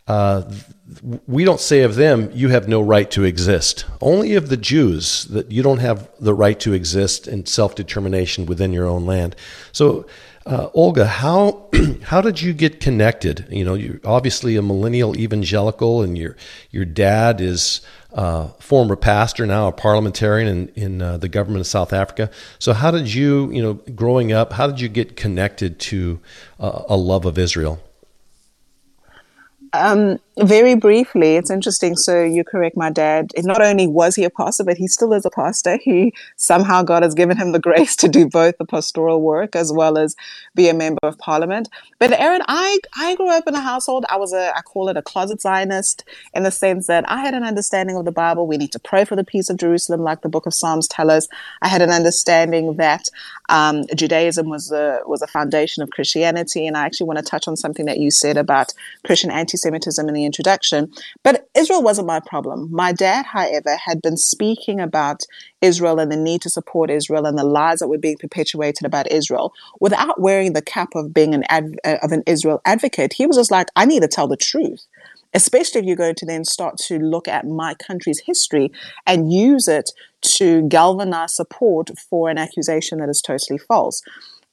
Uh, 0.06 0.48
we 1.26 1.44
don't 1.44 1.60
say 1.60 1.80
of 1.82 1.96
them, 1.96 2.30
you 2.32 2.48
have 2.50 2.68
no 2.68 2.80
right 2.80 3.10
to 3.10 3.24
exist. 3.24 3.84
Only 4.00 4.34
of 4.34 4.48
the 4.48 4.56
Jews 4.56 5.24
that 5.24 5.50
you 5.50 5.62
don't 5.62 5.78
have 5.78 6.08
the 6.20 6.34
right 6.34 6.58
to 6.60 6.72
exist 6.72 7.26
in 7.26 7.44
self 7.46 7.74
determination 7.74 8.46
within 8.46 8.72
your 8.72 8.86
own 8.86 9.04
land. 9.04 9.34
So, 9.72 10.06
uh, 10.46 10.68
Olga, 10.74 11.06
how 11.06 11.65
how 12.02 12.20
did 12.20 12.40
you 12.40 12.52
get 12.52 12.80
connected? 12.80 13.46
You 13.50 13.64
know, 13.64 13.74
you're 13.74 14.00
obviously 14.04 14.56
a 14.56 14.62
millennial 14.62 15.18
evangelical, 15.18 16.02
and 16.02 16.16
your 16.16 16.36
your 16.70 16.84
dad 16.84 17.40
is 17.40 17.80
uh, 18.12 18.48
former 18.58 18.96
pastor, 18.96 19.46
now 19.46 19.68
a 19.68 19.72
parliamentarian 19.72 20.48
in, 20.48 20.68
in 20.82 21.02
uh, 21.02 21.18
the 21.18 21.28
government 21.28 21.60
of 21.60 21.66
South 21.66 21.92
Africa. 21.92 22.30
So, 22.58 22.72
how 22.72 22.90
did 22.90 23.12
you, 23.12 23.50
you 23.52 23.62
know, 23.62 23.74
growing 23.74 24.32
up, 24.32 24.54
how 24.54 24.66
did 24.66 24.80
you 24.80 24.88
get 24.88 25.16
connected 25.16 25.78
to 25.80 26.20
uh, 26.58 26.84
a 26.88 26.96
love 26.96 27.26
of 27.26 27.38
Israel? 27.38 27.82
Um, 29.72 30.18
very 30.38 30.74
briefly, 30.74 31.36
it's 31.36 31.50
interesting. 31.50 31.96
So 31.96 32.22
you 32.22 32.44
correct 32.44 32.76
my 32.76 32.90
dad. 32.90 33.32
Not 33.38 33.62
only 33.62 33.86
was 33.86 34.14
he 34.14 34.24
a 34.24 34.30
pastor, 34.30 34.64
but 34.64 34.76
he 34.76 34.86
still 34.86 35.14
is 35.14 35.24
a 35.24 35.30
pastor. 35.30 35.78
He 35.82 36.12
somehow 36.36 36.82
God 36.82 37.02
has 37.02 37.14
given 37.14 37.38
him 37.38 37.52
the 37.52 37.58
grace 37.66 37.96
to 37.96 38.08
do 38.08 38.28
both 38.28 38.58
the 38.58 38.66
pastoral 38.66 39.22
work 39.22 39.56
as 39.56 39.72
well 39.72 39.96
as 39.96 40.14
be 40.54 40.68
a 40.68 40.74
member 40.74 40.98
of 41.02 41.18
parliament. 41.18 41.68
But 41.98 42.12
Aaron, 42.12 42.42
I 42.48 42.78
I 42.98 43.16
grew 43.16 43.30
up 43.30 43.46
in 43.46 43.54
a 43.54 43.60
household. 43.60 44.04
I 44.10 44.16
was 44.16 44.34
a 44.34 44.52
I 44.54 44.60
call 44.60 44.88
it 44.90 44.96
a 44.96 45.02
closet 45.02 45.40
Zionist 45.40 46.04
in 46.34 46.42
the 46.42 46.50
sense 46.50 46.86
that 46.86 47.08
I 47.10 47.20
had 47.20 47.32
an 47.32 47.42
understanding 47.42 47.96
of 47.96 48.04
the 48.04 48.12
Bible. 48.12 48.46
We 48.46 48.58
need 48.58 48.72
to 48.72 48.78
pray 48.78 49.06
for 49.06 49.16
the 49.16 49.24
peace 49.24 49.48
of 49.48 49.56
Jerusalem, 49.56 50.02
like 50.02 50.20
the 50.20 50.28
Book 50.28 50.44
of 50.44 50.52
Psalms 50.52 50.86
tell 50.86 51.10
us. 51.10 51.28
I 51.62 51.68
had 51.68 51.80
an 51.80 51.90
understanding 51.90 52.76
that 52.76 53.08
um, 53.48 53.84
Judaism 53.94 54.48
was 54.48 54.72
a 54.72 55.00
was 55.06 55.22
a 55.22 55.26
foundation 55.26 55.82
of 55.82 55.90
Christianity, 55.90 56.66
and 56.66 56.76
I 56.76 56.84
actually 56.84 57.06
want 57.06 57.18
to 57.18 57.24
touch 57.24 57.46
on 57.48 57.56
something 57.56 57.86
that 57.86 57.98
you 57.98 58.10
said 58.10 58.36
about 58.36 58.72
Christian 59.04 59.30
anti-Semitism 59.30 60.06
in 60.08 60.14
the 60.14 60.24
introduction. 60.24 60.92
But 61.22 61.48
Israel 61.56 61.82
wasn't 61.82 62.06
my 62.06 62.20
problem. 62.20 62.68
My 62.70 62.92
dad, 62.92 63.26
however, 63.26 63.76
had 63.76 64.02
been 64.02 64.16
speaking 64.16 64.80
about 64.80 65.22
Israel 65.62 65.98
and 65.98 66.10
the 66.10 66.16
need 66.16 66.42
to 66.42 66.50
support 66.50 66.90
Israel 66.90 67.26
and 67.26 67.38
the 67.38 67.44
lies 67.44 67.78
that 67.78 67.88
were 67.88 67.98
being 67.98 68.18
perpetuated 68.18 68.84
about 68.84 69.10
Israel 69.10 69.52
without 69.80 70.20
wearing 70.20 70.52
the 70.52 70.62
cap 70.62 70.90
of 70.94 71.14
being 71.14 71.34
an 71.34 71.44
ad, 71.48 71.76
uh, 71.84 71.96
of 72.02 72.12
an 72.12 72.22
Israel 72.26 72.60
advocate. 72.64 73.12
He 73.12 73.26
was 73.26 73.36
just 73.36 73.50
like, 73.50 73.68
I 73.76 73.84
need 73.84 74.02
to 74.02 74.08
tell 74.08 74.28
the 74.28 74.36
truth 74.36 74.86
especially 75.34 75.80
if 75.80 75.86
you're 75.86 75.96
going 75.96 76.14
to 76.16 76.26
then 76.26 76.44
start 76.44 76.76
to 76.78 76.98
look 76.98 77.28
at 77.28 77.46
my 77.46 77.74
country's 77.74 78.20
history 78.20 78.70
and 79.06 79.32
use 79.32 79.68
it 79.68 79.90
to 80.22 80.62
galvanize 80.68 81.34
support 81.34 81.90
for 82.10 82.28
an 82.30 82.38
accusation 82.38 82.98
that 82.98 83.08
is 83.08 83.22
totally 83.22 83.58
false. 83.58 84.02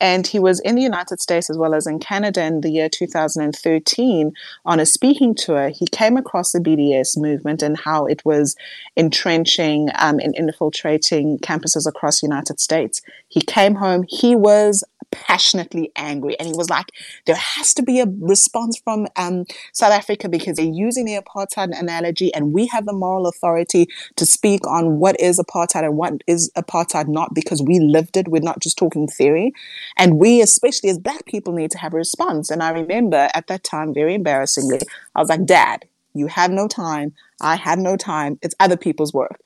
And 0.03 0.27
he 0.27 0.37
was 0.37 0.59
in 0.59 0.75
the 0.75 0.81
United 0.81 1.21
States 1.21 1.49
as 1.49 1.57
well 1.57 1.73
as 1.73 1.87
in 1.87 1.97
Canada 1.97 2.43
in 2.43 2.59
the 2.59 2.69
year 2.69 2.89
2013 2.89 4.33
on 4.65 4.79
a 4.79 4.85
speaking 4.85 5.33
tour. 5.33 5.69
He 5.69 5.87
came 5.87 6.17
across 6.17 6.51
the 6.51 6.59
BDS 6.59 7.17
movement 7.17 7.63
and 7.63 7.77
how 7.77 8.05
it 8.05 8.21
was 8.25 8.57
entrenching 8.97 9.87
um, 9.97 10.19
and 10.19 10.35
infiltrating 10.35 11.39
campuses 11.39 11.87
across 11.87 12.19
the 12.19 12.27
United 12.27 12.59
States. 12.59 13.01
He 13.29 13.39
came 13.39 13.75
home. 13.75 14.03
He 14.09 14.35
was 14.35 14.83
passionately 15.13 15.91
angry. 15.95 16.37
And 16.39 16.47
he 16.47 16.53
was 16.55 16.69
like, 16.69 16.87
there 17.25 17.35
has 17.35 17.73
to 17.75 17.83
be 17.83 17.99
a 17.99 18.05
response 18.19 18.79
from 18.83 19.07
um, 19.15 19.45
South 19.73 19.91
Africa 19.91 20.29
because 20.29 20.57
they're 20.57 20.65
using 20.65 21.05
the 21.05 21.21
apartheid 21.21 21.77
analogy 21.79 22.33
and 22.33 22.53
we 22.53 22.67
have 22.67 22.85
the 22.85 22.93
moral 22.93 23.27
authority 23.27 23.87
to 24.15 24.25
speak 24.25 24.65
on 24.67 24.99
what 24.99 25.19
is 25.19 25.39
apartheid 25.39 25.83
and 25.83 25.97
what 25.97 26.13
is 26.27 26.51
apartheid 26.57 27.07
not 27.07 27.33
because 27.33 27.61
we 27.61 27.79
lived 27.79 28.17
it. 28.17 28.27
We're 28.27 28.41
not 28.41 28.59
just 28.59 28.77
talking 28.77 29.07
theory. 29.07 29.53
And 29.97 30.19
we, 30.19 30.41
especially 30.41 30.89
as 30.89 30.99
black 30.99 31.25
people, 31.25 31.53
need 31.53 31.71
to 31.71 31.77
have 31.77 31.93
a 31.93 31.97
response. 31.97 32.49
And 32.49 32.61
I 32.63 32.71
remember 32.71 33.29
at 33.33 33.47
that 33.47 33.63
time, 33.63 33.93
very 33.93 34.15
embarrassingly, 34.15 34.79
I 35.15 35.19
was 35.19 35.29
like, 35.29 35.45
Dad, 35.45 35.85
you 36.13 36.27
have 36.27 36.51
no 36.51 36.67
time. 36.67 37.13
I 37.41 37.55
have 37.55 37.79
no 37.79 37.97
time. 37.97 38.39
It's 38.41 38.55
other 38.59 38.77
people's 38.77 39.13
work. 39.13 39.39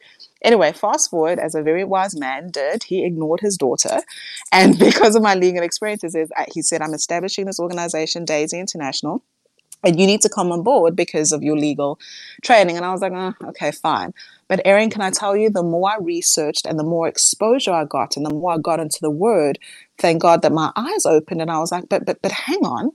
Anyway, 0.43 0.71
fast 0.71 1.09
forward, 1.09 1.39
as 1.39 1.55
a 1.55 1.61
very 1.63 1.83
wise 1.83 2.15
man 2.15 2.49
did, 2.51 2.83
he 2.83 3.05
ignored 3.05 3.39
his 3.41 3.57
daughter. 3.57 4.01
And 4.51 4.77
because 4.79 5.15
of 5.15 5.23
my 5.23 5.35
legal 5.35 5.63
experiences, 5.63 6.15
he 6.53 6.61
said, 6.61 6.81
I'm 6.81 6.93
establishing 6.93 7.45
this 7.45 7.59
organization, 7.59 8.25
DEISI 8.25 8.59
International, 8.59 9.23
and 9.83 9.99
you 9.99 10.07
need 10.07 10.21
to 10.21 10.29
come 10.29 10.51
on 10.51 10.63
board 10.63 10.95
because 10.95 11.31
of 11.31 11.43
your 11.43 11.57
legal 11.57 11.99
training. 12.43 12.77
And 12.77 12.85
I 12.85 12.91
was 12.91 13.01
like, 13.01 13.13
oh, 13.13 13.33
okay, 13.49 13.71
fine. 13.71 14.13
But 14.47 14.61
Aaron, 14.65 14.89
can 14.89 15.01
I 15.01 15.11
tell 15.11 15.35
you, 15.35 15.49
the 15.49 15.63
more 15.63 15.91
I 15.91 15.97
researched 16.01 16.65
and 16.65 16.79
the 16.79 16.83
more 16.83 17.07
exposure 17.07 17.71
I 17.71 17.85
got 17.85 18.17
and 18.17 18.25
the 18.25 18.33
more 18.33 18.53
I 18.53 18.57
got 18.57 18.79
into 18.79 18.99
the 19.01 19.11
word, 19.11 19.59
thank 19.99 20.21
God 20.21 20.41
that 20.41 20.51
my 20.51 20.71
eyes 20.75 21.05
opened 21.05 21.41
and 21.41 21.51
I 21.51 21.59
was 21.59 21.71
like, 21.71 21.89
but, 21.89 22.05
but, 22.05 22.21
but 22.21 22.31
hang 22.31 22.65
on. 22.65 22.91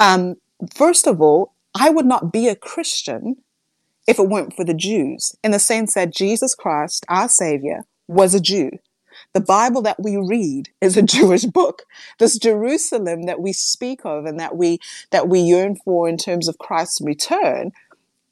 Um, 0.00 0.36
first 0.74 1.06
of 1.06 1.20
all, 1.20 1.52
I 1.74 1.90
would 1.90 2.06
not 2.06 2.32
be 2.32 2.48
a 2.48 2.56
Christian 2.56 3.36
if 4.06 4.18
it 4.18 4.28
weren't 4.28 4.54
for 4.54 4.64
the 4.64 4.74
Jews, 4.74 5.34
in 5.44 5.52
the 5.52 5.58
sense 5.58 5.94
that 5.94 6.14
Jesus 6.14 6.54
Christ, 6.54 7.04
our 7.08 7.28
Savior, 7.28 7.84
was 8.08 8.34
a 8.34 8.40
Jew. 8.40 8.70
The 9.34 9.40
Bible 9.40 9.82
that 9.82 10.02
we 10.02 10.16
read 10.16 10.70
is 10.80 10.96
a 10.96 11.02
Jewish 11.16 11.44
book. 11.44 11.82
This 12.18 12.38
Jerusalem 12.38 13.24
that 13.24 13.40
we 13.40 13.52
speak 13.52 14.00
of 14.04 14.24
and 14.24 14.38
that 14.40 14.56
we 14.56 14.78
that 15.10 15.28
we 15.28 15.40
yearn 15.40 15.76
for 15.76 16.08
in 16.08 16.16
terms 16.16 16.48
of 16.48 16.58
Christ's 16.58 17.00
return 17.00 17.72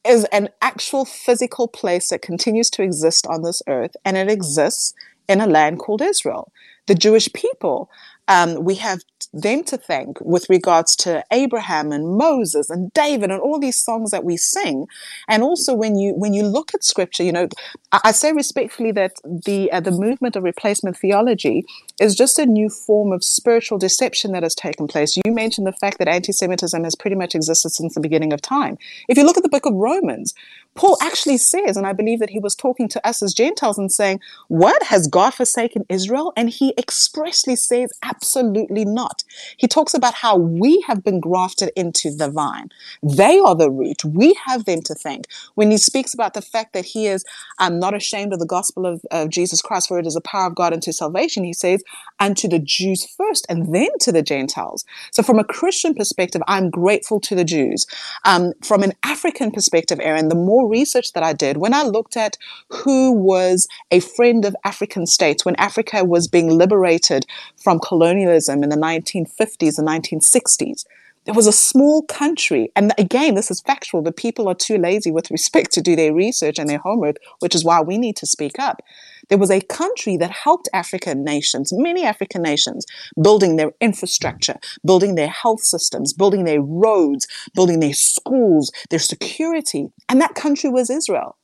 is 0.05 0.25
an 0.27 0.49
actual 0.63 1.05
physical 1.05 1.69
place 1.69 2.09
that 2.09 2.23
continues 2.23 2.71
to 2.71 2.83
exist 2.83 3.27
on 3.27 3.43
this 3.43 3.63
earth, 3.67 3.95
and 4.05 4.17
it 4.17 4.31
exists 4.31 4.95
in 5.29 5.41
a 5.41 5.47
land 5.47 5.79
called 5.79 6.03
Israel. 6.03 6.53
The 6.87 6.95
Jewish 6.95 7.33
people 7.33 7.91
um, 8.31 8.63
we 8.63 8.77
have 8.77 9.01
them 9.33 9.65
to 9.65 9.77
thank 9.77 10.21
with 10.21 10.49
regards 10.49 10.95
to 10.97 11.25
Abraham 11.33 11.91
and 11.91 12.17
Moses 12.17 12.71
and 12.71 12.93
David 12.93 13.31
and 13.31 13.41
all 13.41 13.59
these 13.59 13.79
songs 13.79 14.13
that 14.13 14.25
we 14.25 14.37
sing. 14.37 14.87
And 15.29 15.43
also 15.43 15.75
when 15.75 15.97
you 15.97 16.15
when 16.15 16.33
you 16.33 16.45
look 16.45 16.73
at 16.73 16.85
scripture, 16.85 17.25
you 17.25 17.33
know, 17.33 17.49
I, 17.93 18.13
say 18.13 18.33
respectfully 18.33 18.93
that 18.93 19.15
the 19.25 19.71
uh, 19.73 19.81
the 19.81 19.91
movement 19.91 20.37
of 20.37 20.45
replacement 20.45 20.97
theology 20.97 21.65
is 22.01 22.15
just 22.15 22.39
a 22.39 22.47
new 22.47 22.71
form 22.71 23.13
of 23.13 23.25
spiritual 23.25 23.79
deception 23.79 24.31
that 24.33 24.45
has 24.45 24.55
taken 24.55 24.87
place. 24.87 25.17
You 25.17 25.33
mentioned 25.33 25.67
the 25.67 25.73
fact 25.73 25.99
that 25.99 26.07
anti-Semitism 26.07 26.85
has 26.85 26.95
pretty 26.95 27.17
much 27.17 27.35
existed 27.35 27.71
since 27.71 27.95
the 27.95 28.01
beginning 28.01 28.33
of 28.33 28.41
time. 28.41 28.79
If 29.09 29.19
you 29.19 29.25
look 29.25 29.37
at 29.37 29.43
the 29.43 29.49
book 29.49 29.67
of 29.67 29.75
Romans, 29.75 30.35
Paul 30.75 30.97
actually 31.03 31.39
says, 31.39 31.77
and 31.77 31.87
I 31.87 31.93
believe 31.93 32.21
that 32.21 32.31
he 32.31 32.39
was 32.39 32.55
talking 32.55 32.89
to 32.89 33.07
us 33.07 33.23
as 33.23 33.35
Gentiles 33.35 33.79
and 33.79 33.91
saying, 33.91 34.21
What? 34.49 34.83
Has 34.85 35.09
God 35.09 35.35
forsaken 35.35 35.85
Israel? 35.89 36.33
And 36.37 36.49
he 36.51 36.75
expressly 36.79 37.57
says, 37.57 37.93
Absolutely 38.03 38.85
not. 38.85 39.25
He 39.57 39.67
talks 39.67 39.95
about 39.95 40.15
how 40.15 40.37
we 40.37 40.83
have 40.87 41.03
been 41.03 41.21
grafted 41.21 41.71
into 41.77 42.11
the 42.15 42.31
vine. 42.31 42.71
They 43.03 43.39
are 43.39 43.55
the 43.55 43.71
root. 43.71 44.05
We 44.05 44.39
have 44.47 44.65
them 44.65 44.83
to 44.83 44.95
thank. 44.95 45.27
When 45.55 45.71
he 45.71 45.79
speaks 45.79 46.15
about 46.15 46.35
the 46.35 46.43
fact 46.43 46.73
that 46.73 46.85
he 46.85 47.07
is 47.07 47.25
um, 47.59 47.79
not 47.79 47.95
ashamed 47.95 48.33
of 48.33 48.39
the 48.39 48.47
gospel 48.47 48.87
of, 48.87 49.03
of 49.11 49.31
Jesus 49.31 49.61
Christ, 49.61 49.89
for 49.89 49.99
it 49.99 50.07
is 50.07 50.15
the 50.15 50.21
power 50.21 50.47
of 50.47 50.55
God 50.55 50.73
unto 50.73 50.93
salvation, 50.93 51.45
he 51.45 51.53
says, 51.53 51.83
unto 52.19 52.49
the 52.49 52.59
Jews 52.59 53.07
first 53.17 53.47
and 53.49 53.75
then 53.75 53.89
to 54.01 54.13
the 54.13 54.23
Gentiles. 54.23 54.85
So, 55.13 55.23
from 55.23 55.39
a 55.39 55.45
Christian 55.45 55.95
perspective, 55.95 56.43
I'm 56.47 56.71
grateful 56.71 57.21
to 57.21 57.35
the 57.35 57.45
Jews. 57.45 57.87
Um, 58.25 58.53
from 58.63 58.83
an 58.83 58.93
African 59.03 59.51
perspective, 59.51 59.99
Aaron, 60.03 60.29
the 60.29 60.35
more 60.35 60.60
research 60.69 61.13
that 61.13 61.23
I 61.23 61.33
did, 61.33 61.57
when 61.57 61.75
I 61.75 61.83
looked 61.83 62.17
at 62.17 62.37
who 62.69 63.13
was 63.13 63.69
a 63.91 64.01
friend 64.01 64.45
of 64.45 64.57
African 64.65 65.07
states, 65.07 65.45
when 65.45 65.57
Africa 65.57 66.05
was 66.05 66.29
being 66.29 66.51
liberated 66.51 67.27
from 67.57 67.79
colonialism 67.79 68.63
in 68.63 68.69
the 68.69 68.77
1950s 68.77 69.79
and 69.79 69.89
1960s, 69.89 70.85
there 71.27 71.35
was 71.35 71.47
a 71.47 71.53
small 71.53 72.03
country, 72.03 72.73
and 72.75 72.93
again, 72.97 73.35
this 73.35 73.51
is 73.51 73.61
factual, 73.61 74.01
but 74.03 74.17
people 74.17 74.49
are 74.49 74.55
too 74.55 74.79
lazy 74.79 75.11
with 75.11 75.31
respect 75.31 75.71
to 75.73 75.83
do 75.83 75.95
their 75.95 76.15
research 76.15 76.59
and 76.59 76.69
their 76.69 76.79
homework, 76.79 77.17
which 77.41 77.55
is 77.55 77.65
why 77.65 77.81
we 77.81 77.99
need 77.99 78.17
to 78.17 78.27
speak 78.27 78.59
up. 78.59 78.81
There 79.29 79.39
was 79.39 79.51
a 79.51 79.61
country 79.61 80.17
that 80.17 80.31
helped 80.31 80.69
African 80.73 81.23
nations, 81.23 81.73
many 81.73 82.05
African 82.05 82.43
nations, 82.43 82.87
building 83.23 83.57
their 83.57 83.73
infrastructure, 83.81 84.57
building 84.85 85.15
their 85.15 85.29
health 85.29 85.61
systems, 85.61 86.13
building 86.13 86.45
their 86.45 86.63
roads, 86.63 87.29
building 87.55 87.81
their 87.81 87.95
schools, 87.95 88.73
their 88.89 88.99
security. 88.99 89.89
And 90.09 90.21
that 90.21 90.35
country 90.35 90.71
was 90.71 90.91
Israel. 90.91 91.37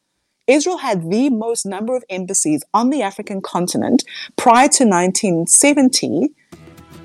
Israel 0.46 0.78
had 0.78 1.10
the 1.10 1.28
most 1.28 1.66
number 1.66 1.96
of 1.96 2.04
embassies 2.08 2.62
on 2.72 2.90
the 2.90 3.02
African 3.02 3.40
continent 3.40 4.04
prior 4.36 4.68
to 4.68 4.84
1970 4.84 6.30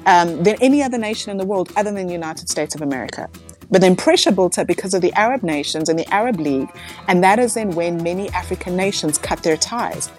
um, 0.06 0.44
than 0.44 0.56
any 0.62 0.84
other 0.84 0.98
nation 0.98 1.32
in 1.32 1.38
the 1.38 1.46
world 1.46 1.72
other 1.76 1.92
than 1.92 2.08
the 2.08 2.14
United 2.14 2.50
States 2.50 2.76
of 2.76 2.82
America. 2.82 3.30
But 3.70 3.82
then 3.82 3.96
pressure 3.96 4.32
built 4.32 4.60
up 4.60 4.68
because 4.68 4.94
of 4.94 5.02
the 5.02 5.14
Arab 5.14 5.44
nations 5.44 5.88
and 5.88 5.98
the 5.98 6.08
Arab 6.14 6.40
League, 6.40 6.70
and 7.08 7.24
that 7.24 7.40
is 7.40 7.54
then 7.54 7.72
when 7.72 8.04
many 8.04 8.30
African 8.30 8.76
nations 8.76 9.18
cut 9.18 9.42
their 9.44 9.58
ties. 9.58 10.12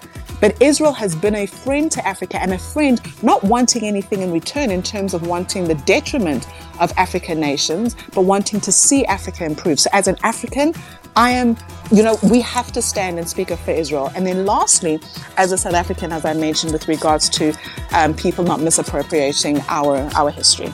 But 0.43 0.61
Israel 0.61 0.93
has 0.95 1.15
been 1.15 1.37
a 1.37 1.47
friend 1.47 1.91
to 1.93 2.05
Africa 2.05 2.43
and 2.43 2.53
a 2.53 2.59
friend 2.59 3.01
not 3.23 3.45
wanting 3.45 3.85
anything 3.85 4.23
in 4.23 4.33
return 4.33 4.73
in 4.73 4.83
terms 4.83 5.15
of 5.15 5.25
wanting 5.29 5.69
the 5.69 5.77
detriment 5.77 6.49
of 6.81 6.93
African 6.97 7.39
nations, 7.39 7.95
but 8.13 8.23
wanting 8.23 8.61
to 8.63 8.73
see 8.73 9.05
Africa 9.05 9.45
improve. 9.45 9.79
So 9.79 9.89
as 9.93 10.09
an 10.09 10.17
African, 10.25 10.75
I 11.15 11.31
am, 11.31 11.57
you 11.93 12.03
know, 12.03 12.19
we 12.29 12.41
have 12.41 12.73
to 12.73 12.83
stand 12.83 13.21
and 13.21 13.29
speak 13.29 13.53
up 13.53 13.61
for 13.61 13.71
Israel. 13.71 14.11
And 14.17 14.27
then 14.27 14.45
lastly, 14.45 14.99
as 15.37 15.53
a 15.53 15.59
South 15.59 15.75
African, 15.75 16.11
as 16.11 16.25
I 16.25 16.33
mentioned, 16.33 16.73
with 16.73 16.89
regards 16.89 17.29
to 17.31 17.55
um, 17.93 18.13
people 18.13 18.43
not 18.43 18.59
misappropriating 18.59 19.61
our, 19.69 20.11
our 20.17 20.31
history. 20.31 20.73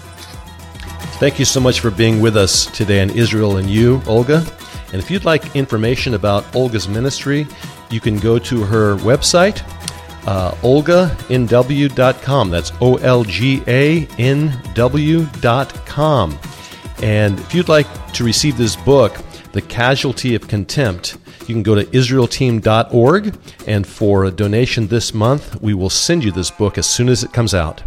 Thank 1.21 1.39
you 1.39 1.45
so 1.45 1.61
much 1.61 1.81
for 1.81 1.91
being 1.91 2.23
with 2.23 2.39
us 2.39 2.65
today 2.67 3.03
on 3.03 3.11
Israel 3.11 3.59
and 3.59 3.69
You, 3.69 4.01
Olga. 4.07 4.47
And 4.93 5.03
if 5.03 5.11
you'd 5.11 5.27
like 5.27 5.55
information 5.55 6.15
about 6.15 6.57
Olga's 6.57 6.89
ministry, 6.89 7.47
you 7.90 8.01
can 8.01 8.18
go 8.18 8.38
to 8.38 8.64
her 8.64 8.96
website, 8.96 9.62
uh, 10.27 10.53
olganw.com. 10.62 12.51
That's 12.51 12.72
O 12.81 12.96
L 12.96 13.24
G 13.24 13.62
A 13.66 14.07
N 14.18 14.61
W.com. 14.74 16.38
And 17.03 17.38
if 17.38 17.55
you'd 17.55 17.68
like 17.68 18.12
to 18.14 18.24
receive 18.24 18.59
this 18.59 18.77
book, 18.77 19.16
The 19.53 19.62
Casualty 19.62 20.35
of 20.35 20.48
Contempt, 20.48 21.16
you 21.46 21.55
can 21.55 21.62
go 21.62 21.74
to 21.74 21.85
israelteam.org. 21.85 23.38
And 23.66 23.87
for 23.87 24.24
a 24.24 24.31
donation 24.31 24.88
this 24.88 25.14
month, 25.14 25.61
we 25.62 25.74
will 25.74 25.90
send 25.90 26.24
you 26.24 26.33
this 26.33 26.51
book 26.51 26.77
as 26.77 26.87
soon 26.87 27.09
as 27.09 27.22
it 27.24 27.33
comes 27.33 27.55
out. 27.55 27.83